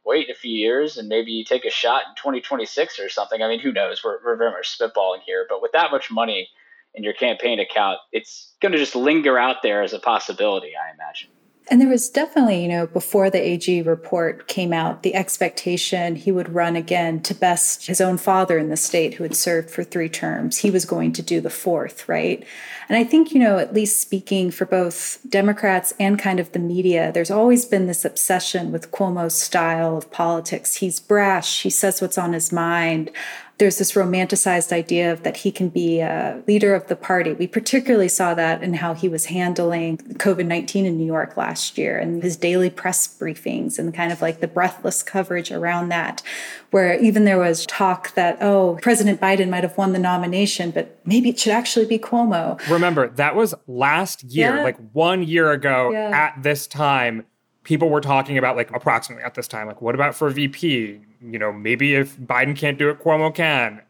wait 0.08 0.30
a 0.30 0.34
few 0.34 0.58
years 0.58 0.98
and 0.98 1.10
maybe 1.10 1.44
take 1.44 1.66
a 1.66 1.70
shot 1.70 2.04
in 2.08 2.16
2026 2.16 3.00
or 3.00 3.10
something. 3.10 3.42
I 3.42 3.50
mean, 3.50 3.60
who 3.60 3.74
knows? 3.74 4.02
We're, 4.04 4.18
we're 4.24 4.38
very 4.38 4.52
much 4.52 4.78
spitballing 4.80 5.20
here. 5.26 5.46
But 5.48 5.62
with 5.62 5.74
that 5.74 5.92
much 5.92 6.10
money 6.10 6.50
in 6.96 7.04
your 7.04 7.14
campaign 7.14 7.60
account, 7.60 8.00
it's 8.14 8.56
going 8.62 8.72
to 8.72 8.78
just 8.78 8.96
linger 8.96 9.38
out 9.38 9.58
there 9.62 9.84
as 9.84 9.94
a 9.94 10.00
possibility, 10.00 10.72
I 10.76 10.94
imagine. 10.94 11.30
And 11.70 11.82
there 11.82 11.90
was 11.90 12.10
definitely, 12.10 12.62
you 12.62 12.70
know, 12.70 12.88
before 12.88 13.30
the 13.30 13.42
AG 13.42 13.82
report 13.82 14.48
came 14.48 14.72
out, 14.72 15.04
the 15.04 15.16
expectation 15.16 16.16
he 16.16 16.32
would 16.32 16.54
run 16.54 16.78
again 16.78 17.22
to 17.24 17.34
best 17.34 17.88
his 17.88 18.00
own 18.00 18.18
father 18.18 18.58
in 18.58 18.70
the 18.70 18.78
state 18.78 19.16
who 19.16 19.24
had 19.24 19.36
served 19.36 19.70
for 19.70 19.84
three 19.84 20.08
terms. 20.08 20.58
He 20.58 20.72
was 20.72 20.86
going 20.86 21.12
to 21.14 21.22
do 21.22 21.42
the 21.42 21.50
fourth, 21.50 22.08
right? 22.08 22.46
And 22.88 22.98
I 22.98 23.04
think, 23.04 23.34
you 23.34 23.40
know, 23.40 23.58
at 23.58 23.74
least 23.74 24.00
speaking 24.00 24.50
for 24.50 24.66
both 24.66 25.20
Democrats 25.28 25.94
and 26.00 26.18
kind 26.18 26.40
of 26.40 26.54
the 26.54 26.60
media, 26.60 27.12
there's 27.12 27.32
always 27.32 27.66
been 27.66 27.88
this 27.88 28.06
obsession 28.06 28.72
with 28.72 28.92
Cuomo's 28.92 29.36
style 29.36 29.98
of 29.98 30.10
politics. 30.10 30.76
He's 30.76 31.02
brash, 31.02 31.64
he 31.64 31.70
says 31.70 32.02
what's 32.02 32.18
on 32.18 32.32
his 32.32 32.54
mind 32.54 33.12
there's 33.60 33.80
this 33.80 33.94
romanticized 33.94 34.72
idea 34.72 35.12
of 35.12 35.24
that 35.24 35.38
he 35.38 35.52
can 35.52 35.70
be 35.70 36.00
a 36.00 36.44
leader 36.48 36.76
of 36.76 36.88
the 36.88 36.96
party. 36.96 37.34
We 37.34 37.48
particularly 37.48 38.08
saw 38.08 38.36
that 38.36 38.62
in 38.62 38.76
how 38.76 38.94
he 38.94 39.10
was 39.10 39.26
handling 39.26 39.98
COVID 39.98 40.46
19 40.46 40.86
in 40.86 40.98
New 40.98 41.06
York 41.06 41.36
last 41.38 41.76
year 41.78 41.98
and 41.98 42.22
his 42.22 42.38
daily 42.38 42.70
press 42.70 43.08
briefings 43.08 43.80
and 43.80 43.94
kind 43.94 44.12
of 44.12 44.22
like 44.22 44.42
the 44.42 44.48
breathless 44.48 45.02
coverage 45.02 45.52
around 45.52 45.90
that, 45.90 46.22
where 46.70 47.00
even 47.00 47.26
there 47.26 47.40
was 47.40 47.66
talk 47.66 48.14
that, 48.14 48.38
oh, 48.42 48.78
President 48.82 49.20
Biden 49.20 49.50
might 49.50 49.64
have 49.64 49.76
won 49.78 49.92
the 49.94 50.00
nomination, 50.00 50.70
but 50.70 51.00
maybe 51.06 51.30
it 51.30 51.40
should 51.40 51.54
actually 51.54 51.86
be 51.88 51.98
Cuomo. 51.98 52.60
Remember, 52.70 53.08
that 53.10 53.36
was 53.36 53.56
last 53.66 54.24
year, 54.24 54.58
Yeah. 54.58 54.64
like 54.64 54.78
one 54.94 55.24
year 55.24 55.52
ago 55.52 55.90
Yeah. 55.92 56.12
at 56.14 56.44
this 56.44 56.68
time. 56.68 57.26
People 57.64 57.90
were 57.90 58.00
talking 58.02 58.38
about, 58.38 58.56
like, 58.56 58.74
approximately 58.74 59.26
at 59.26 59.34
this 59.34 59.48
time, 59.48 59.68
like, 59.68 59.82
what 59.82 59.94
about 59.96 60.16
for 60.16 60.30
VP? 60.30 61.02
You 61.22 61.40
know, 61.40 61.52
maybe 61.52 61.96
if 61.96 62.18
Biden 62.18 62.56
can't 62.56 62.78
do 62.78 62.90
it, 62.90 63.00
Cuomo 63.00 63.34
can. 63.34 63.82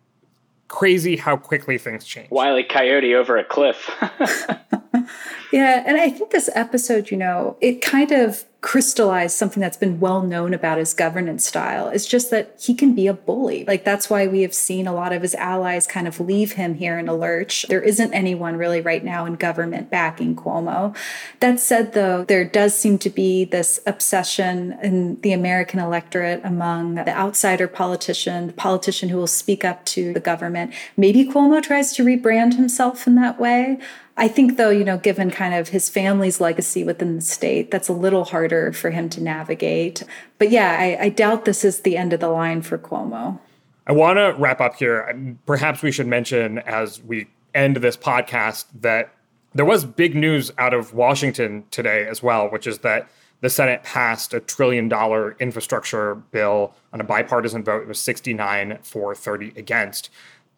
Crazy 0.67 1.15
how 1.15 1.37
quickly 1.37 1.77
things 1.77 2.05
change. 2.05 2.29
Wiley 2.29 2.63
Coyote 2.63 3.15
over 3.15 3.37
a 3.37 3.43
cliff. 3.43 3.89
Yeah, 5.51 5.83
and 5.85 5.97
I 5.97 6.09
think 6.09 6.31
this 6.31 6.49
episode, 6.55 7.09
you 7.09 7.17
know, 7.17 7.57
it 7.61 7.81
kind 7.81 8.11
of 8.11 8.45
crystallized 8.61 9.37
something 9.37 9.61
that's 9.61 9.77
been 9.77 9.99
well 9.99 10.23
known 10.23 10.53
about 10.53 10.79
his 10.79 10.93
governance 10.93 11.45
style. 11.45 11.89
It's 11.89 12.07
just 12.07 12.31
that 12.31 12.55
he 12.59 12.73
can 12.73 12.95
be 12.95 13.05
a 13.05 13.13
bully. 13.13 13.63
Like 13.65 13.83
that's 13.83 14.09
why 14.09 14.25
we 14.25 14.41
have 14.41 14.53
seen 14.53 14.87
a 14.87 14.93
lot 14.93 15.13
of 15.13 15.21
his 15.21 15.35
allies 15.35 15.85
kind 15.85 16.07
of 16.07 16.19
leave 16.19 16.53
him 16.53 16.73
here 16.73 16.97
in 16.97 17.07
a 17.07 17.15
lurch. 17.15 17.67
There 17.69 17.81
isn't 17.81 18.13
anyone 18.13 18.57
really 18.57 18.81
right 18.81 19.03
now 19.03 19.25
in 19.25 19.35
government 19.35 19.91
backing 19.91 20.35
Cuomo. 20.35 20.95
That 21.39 21.59
said, 21.59 21.93
though, 21.93 22.25
there 22.25 22.43
does 22.45 22.75
seem 22.75 22.97
to 22.99 23.09
be 23.11 23.45
this 23.45 23.79
obsession 23.85 24.77
in 24.81 25.21
the 25.21 25.33
American 25.33 25.79
electorate 25.79 26.41
among 26.43 26.95
the 26.95 27.15
outsider 27.15 27.67
politician, 27.67 28.47
the 28.47 28.53
politician 28.53 29.09
who 29.09 29.17
will 29.17 29.27
speak 29.27 29.63
up 29.63 29.85
to 29.85 30.13
the 30.13 30.19
government. 30.19 30.73
Maybe 30.97 31.25
Cuomo 31.25 31.61
tries 31.61 31.93
to 31.93 32.03
rebrand 32.03 32.55
himself 32.55 33.05
in 33.05 33.15
that 33.15 33.39
way. 33.39 33.77
I 34.19 34.27
think, 34.27 34.57
though, 34.57 34.71
you 34.71 34.83
know, 34.83 34.97
given 34.97 35.29
kind 35.29 35.53
of 35.53 35.69
his 35.69 35.89
family's 35.89 36.41
legacy 36.41 36.83
within 36.83 37.15
the 37.15 37.21
state, 37.21 37.69
that's 37.69 37.87
a 37.87 37.93
little 37.93 38.25
harder 38.25 38.73
for 38.73 38.89
him 38.89 39.09
to 39.09 39.21
navigate. 39.21 40.03
But 40.39 40.49
yeah, 40.49 40.75
I, 40.79 41.05
I 41.05 41.09
doubt 41.09 41.45
this 41.45 41.63
is 41.63 41.81
the 41.81 41.97
end 41.97 42.13
of 42.13 42.19
the 42.19 42.29
line 42.29 42.63
for 42.63 42.79
Cuomo. 42.79 43.39
I 43.85 43.91
want 43.91 44.17
to 44.17 44.35
wrap 44.37 44.59
up 44.59 44.75
here. 44.75 45.37
Perhaps 45.45 45.83
we 45.83 45.91
should 45.91 46.07
mention 46.07 46.57
as 46.59 47.01
we 47.01 47.27
end 47.53 47.77
this 47.77 47.95
podcast 47.95 48.65
that 48.81 49.13
there 49.53 49.65
was 49.65 49.85
big 49.85 50.15
news 50.15 50.51
out 50.57 50.73
of 50.73 50.93
Washington 50.93 51.65
today 51.71 52.05
as 52.07 52.21
well, 52.21 52.49
which 52.49 52.67
is 52.67 52.79
that 52.79 53.07
the 53.41 53.49
Senate 53.49 53.83
passed 53.83 54.33
a 54.33 54.39
trillion 54.39 54.89
dollar 54.89 55.35
infrastructure 55.39 56.15
bill 56.15 56.73
on 56.91 56.99
a 56.99 57.03
bipartisan 57.03 57.63
vote. 57.63 57.83
It 57.83 57.87
was 57.87 57.99
69 57.99 58.79
for 58.81 59.13
30 59.13 59.53
against. 59.55 60.09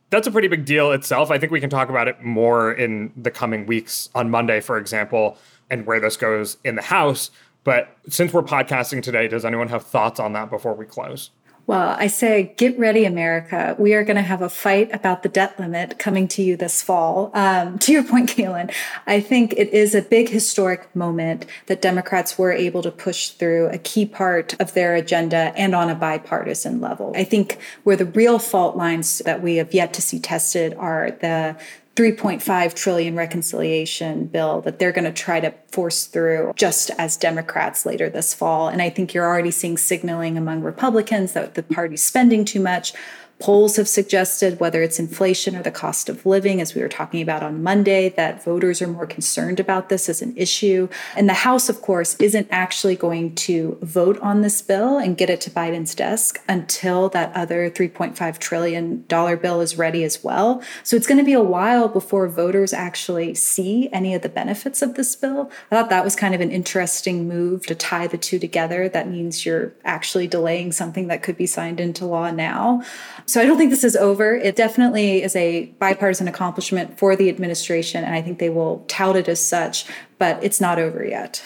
That's 0.09 0.27
a 0.27 0.31
pretty 0.31 0.47
big 0.47 0.65
deal 0.65 0.91
itself. 0.91 1.29
I 1.29 1.37
think 1.37 1.51
we 1.51 1.59
can 1.59 1.69
talk 1.69 1.89
about 1.89 2.07
it 2.07 2.23
more 2.23 2.71
in 2.71 3.11
the 3.15 3.29
coming 3.31 3.65
weeks 3.65 4.09
on 4.15 4.29
Monday, 4.29 4.59
for 4.59 4.77
example, 4.77 5.37
and 5.69 5.85
where 5.85 5.99
this 5.99 6.17
goes 6.17 6.57
in 6.63 6.75
the 6.75 6.81
House. 6.81 7.29
But 7.63 7.95
since 8.07 8.33
we're 8.33 8.41
podcasting 8.41 9.03
today, 9.03 9.27
does 9.27 9.45
anyone 9.45 9.67
have 9.67 9.83
thoughts 9.83 10.19
on 10.19 10.33
that 10.33 10.49
before 10.49 10.73
we 10.73 10.85
close? 10.85 11.29
Well, 11.69 11.95
I 11.99 12.07
say, 12.07 12.55
get 12.57 12.79
ready, 12.79 13.05
America. 13.05 13.75
We 13.77 13.93
are 13.93 14.03
going 14.03 14.15
to 14.15 14.23
have 14.23 14.41
a 14.41 14.49
fight 14.49 14.89
about 14.91 15.21
the 15.21 15.29
debt 15.29 15.59
limit 15.59 15.99
coming 15.99 16.27
to 16.29 16.41
you 16.41 16.57
this 16.57 16.81
fall. 16.81 17.29
Um, 17.35 17.77
to 17.85 17.91
your 17.91 18.01
point, 18.03 18.35
Galen, 18.35 18.71
I 19.05 19.19
think 19.21 19.53
it 19.53 19.69
is 19.69 19.93
a 19.93 20.01
big 20.01 20.29
historic 20.29 20.95
moment 20.95 21.45
that 21.67 21.79
Democrats 21.79 22.39
were 22.39 22.51
able 22.51 22.81
to 22.81 22.89
push 22.89 23.29
through 23.29 23.67
a 23.67 23.77
key 23.77 24.07
part 24.07 24.59
of 24.59 24.73
their 24.73 24.95
agenda 24.95 25.53
and 25.55 25.75
on 25.75 25.91
a 25.91 25.95
bipartisan 25.95 26.81
level. 26.81 27.13
I 27.15 27.23
think 27.23 27.59
where 27.83 27.95
the 27.95 28.05
real 28.05 28.39
fault 28.39 28.75
lines 28.75 29.19
that 29.19 29.43
we 29.43 29.57
have 29.57 29.71
yet 29.71 29.93
to 29.93 30.01
see 30.01 30.19
tested 30.19 30.73
are 30.73 31.11
the 31.21 31.55
3.5 31.99 32.75
trillion 32.75 33.13
reconciliation 33.13 34.25
bill 34.27 34.61
that 34.61 34.79
they're 34.79 34.93
going 34.93 35.03
to 35.03 35.11
try 35.11 35.41
to 35.41 35.53
force 35.69 36.05
through 36.05 36.53
just 36.55 36.91
as 36.97 37.17
Democrats 37.17 37.85
later 37.85 38.09
this 38.09 38.33
fall. 38.33 38.69
And 38.69 38.81
I 38.81 38.89
think 38.89 39.13
you're 39.13 39.25
already 39.25 39.51
seeing 39.51 39.75
signaling 39.75 40.37
among 40.37 40.61
Republicans 40.61 41.33
that 41.33 41.55
the 41.55 41.63
party's 41.63 42.01
spending 42.01 42.45
too 42.45 42.61
much. 42.61 42.93
Polls 43.39 43.77
have 43.77 43.87
suggested, 43.87 44.59
whether 44.59 44.83
it's 44.83 44.99
inflation 44.99 45.55
or 45.55 45.63
the 45.63 45.71
cost 45.71 46.09
of 46.09 46.25
living, 46.25 46.59
as 46.59 46.75
we 46.75 46.81
were 46.81 46.89
talking 46.89 47.21
about 47.21 47.41
on 47.41 47.63
Monday, 47.63 48.09
that 48.09 48.43
voters 48.43 48.81
are 48.81 48.87
more 48.87 49.07
concerned 49.07 49.61
about 49.61 49.87
this 49.87 50.09
as 50.09 50.21
an 50.21 50.35
issue. 50.35 50.89
And 51.15 51.29
the 51.29 51.33
House, 51.33 51.69
of 51.69 51.81
course, 51.81 52.15
isn't 52.15 52.47
actually 52.51 52.97
going 52.97 53.35
to 53.35 53.77
vote 53.81 54.19
on 54.19 54.41
this 54.41 54.61
bill 54.61 54.97
and 54.97 55.17
get 55.17 55.29
it 55.29 55.39
to 55.41 55.49
Biden's 55.49 55.95
desk 55.95 56.41
until 56.49 57.07
that 57.09 57.33
other 57.33 57.69
$3.5 57.69 58.39
trillion 58.39 59.05
bill 59.07 59.61
is 59.61 59.77
ready 59.77 60.03
as 60.03 60.21
well. 60.21 60.61
So 60.83 60.97
it's 60.97 61.07
going 61.07 61.17
to 61.19 61.23
be 61.23 61.31
a 61.31 61.41
while 61.41 61.87
before 61.87 62.27
voters 62.27 62.73
actually 62.73 63.35
see 63.35 63.89
any 63.93 64.13
of 64.13 64.21
the 64.21 64.27
benefits 64.27 64.81
of 64.81 64.95
this 64.95 65.15
bill. 65.15 65.49
I 65.71 65.75
thought 65.75 65.89
that 65.89 66.03
was 66.03 66.15
kind 66.15 66.35
of 66.35 66.41
an 66.41 66.51
interesting 66.51 67.27
move 67.29 67.65
to 67.67 67.75
tie 67.75 68.07
the 68.07 68.17
two 68.17 68.37
together. 68.37 68.89
That 68.89 69.07
means 69.07 69.45
you're 69.45 69.71
actually 69.85 70.27
delaying 70.27 70.73
something 70.73 71.07
that 71.07 71.23
could 71.23 71.37
be 71.37 71.47
signed 71.47 71.79
into 71.79 72.05
law 72.05 72.31
now. 72.31 72.83
So 73.29 73.39
I 73.39 73.45
don't 73.45 73.59
think 73.59 73.69
this 73.69 73.83
is 73.83 73.95
over. 73.95 74.33
It 74.33 74.55
definitely 74.55 75.21
is 75.21 75.35
a 75.35 75.67
bipartisan 75.77 76.27
accomplishment 76.27 76.97
for 76.97 77.15
the 77.15 77.29
administration, 77.29 78.03
and 78.03 78.15
I 78.15 78.23
think 78.23 78.39
they 78.39 78.49
will 78.49 78.83
tout 78.87 79.15
it 79.15 79.27
as 79.27 79.39
such, 79.39 79.85
but 80.17 80.43
it's 80.43 80.59
not 80.59 80.79
over 80.79 81.05
yet. 81.05 81.43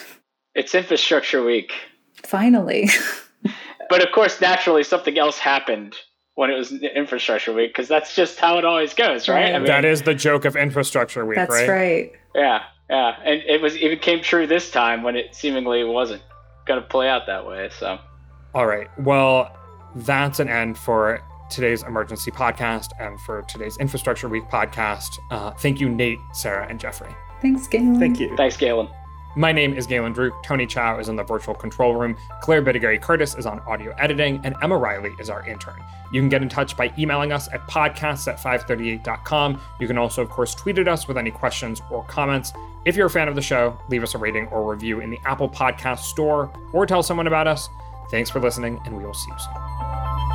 It's 0.56 0.74
infrastructure 0.74 1.44
week. 1.44 1.74
Finally. 2.24 2.88
but 3.90 4.02
of 4.02 4.14
course, 4.14 4.40
naturally, 4.40 4.86
something 4.86 5.20
else 5.20 5.38
happened 5.38 5.98
when 6.36 6.50
it 6.50 6.54
was 6.54 6.72
infrastructure 6.72 7.52
week 7.52 7.72
because 7.72 7.90
that's 7.90 8.16
just 8.16 8.40
how 8.40 8.58
it 8.58 8.64
always 8.64 8.94
goes, 8.94 9.28
right? 9.28 9.44
right. 9.44 9.56
I 9.56 9.58
mean, 9.58 9.68
that 9.68 9.84
is 9.84 10.04
the 10.04 10.16
joke 10.16 10.46
of 10.46 10.56
infrastructure 10.56 11.26
week, 11.26 11.38
right? 11.38 11.50
that's 11.50 11.68
right? 11.68 11.70
right. 11.70 12.12
Yeah, 12.34 12.64
yeah, 12.90 13.18
and 13.26 13.42
it 13.46 13.62
was 13.62 13.76
even 13.76 14.00
came 14.00 14.22
true 14.22 14.48
this 14.48 14.72
time 14.72 15.04
when 15.04 15.18
it 15.18 15.36
seemingly 15.36 15.84
wasn't 15.84 16.22
going 16.66 16.82
to 16.82 16.88
play 16.88 17.10
out 17.10 17.24
that 17.28 17.46
way. 17.46 17.70
So, 17.78 18.00
all 18.54 18.68
right, 18.68 18.88
well, 19.00 19.54
that's 19.96 20.40
an 20.40 20.48
end 20.48 20.78
for 20.78 21.22
today's 21.54 21.84
emergency 21.84 22.32
podcast 22.32 22.92
and 23.00 23.20
for 23.22 23.44
today's 23.44 23.78
Infrastructure 23.78 24.28
Week 24.28 24.44
podcast. 24.46 25.20
Uh, 25.32 25.52
thank 25.52 25.80
you, 25.80 25.90
Nate, 25.90 26.20
Sarah, 26.34 26.68
and 26.68 26.80
Geoffrey. 26.80 27.14
Thanks, 27.42 27.68
Galen. 27.68 28.00
Thank 28.00 28.20
you. 28.20 28.36
Thanks, 28.36 28.58
Galen. 28.58 28.90
My 29.36 29.52
name 29.52 29.74
is 29.74 29.88
Galen 29.88 30.14
Druke. 30.14 30.44
Tony 30.44 30.68
Chow 30.68 31.00
is 31.00 31.10
in 31.10 31.16
the 31.16 31.24
virtual 31.24 31.56
control 31.56 31.96
room. 31.96 32.16
Claire 32.42 32.62
Bidigare-Curtis 32.62 33.36
is 33.36 33.48
on 33.48 33.60
audio 33.62 33.92
editing, 33.98 34.40
and 34.44 34.56
Emma 34.62 34.78
Riley 34.78 35.12
is 35.20 35.30
our 35.30 35.46
intern. 35.48 35.84
You 36.12 36.22
can 36.22 36.30
get 36.30 36.44
in 36.44 36.50
touch 36.50 36.78
by 36.78 36.94
emailing 37.00 37.32
us 37.32 37.48
at 37.52 37.68
podcasts 37.68 38.28
at 38.28 38.38
538.com. 38.38 39.60
You 39.80 39.88
can 39.88 39.98
also, 39.98 40.22
of 40.22 40.30
course, 40.30 40.54
tweet 40.54 40.78
at 40.78 40.88
us 40.88 41.08
with 41.08 41.18
any 41.18 41.32
questions 41.32 41.82
or 41.90 42.04
comments. 42.04 42.54
If 42.86 42.96
you're 42.96 43.08
a 43.08 43.10
fan 43.10 43.28
of 43.28 43.34
the 43.34 43.42
show, 43.42 43.80
leave 43.90 44.04
us 44.04 44.14
a 44.14 44.20
rating 44.20 44.48
or 44.48 44.70
review 44.72 45.00
in 45.00 45.10
the 45.10 45.20
Apple 45.26 45.50
Podcast 45.50 46.00
Store 46.00 46.52
or 46.72 46.86
tell 46.86 47.02
someone 47.02 47.26
about 47.26 47.48
us. 47.48 47.70
Thanks 48.12 48.30
for 48.30 48.40
listening, 48.40 48.80
and 48.86 48.96
we 48.96 49.04
will 49.04 49.16
see 49.16 49.32
you 49.32 49.40
soon. 49.40 50.33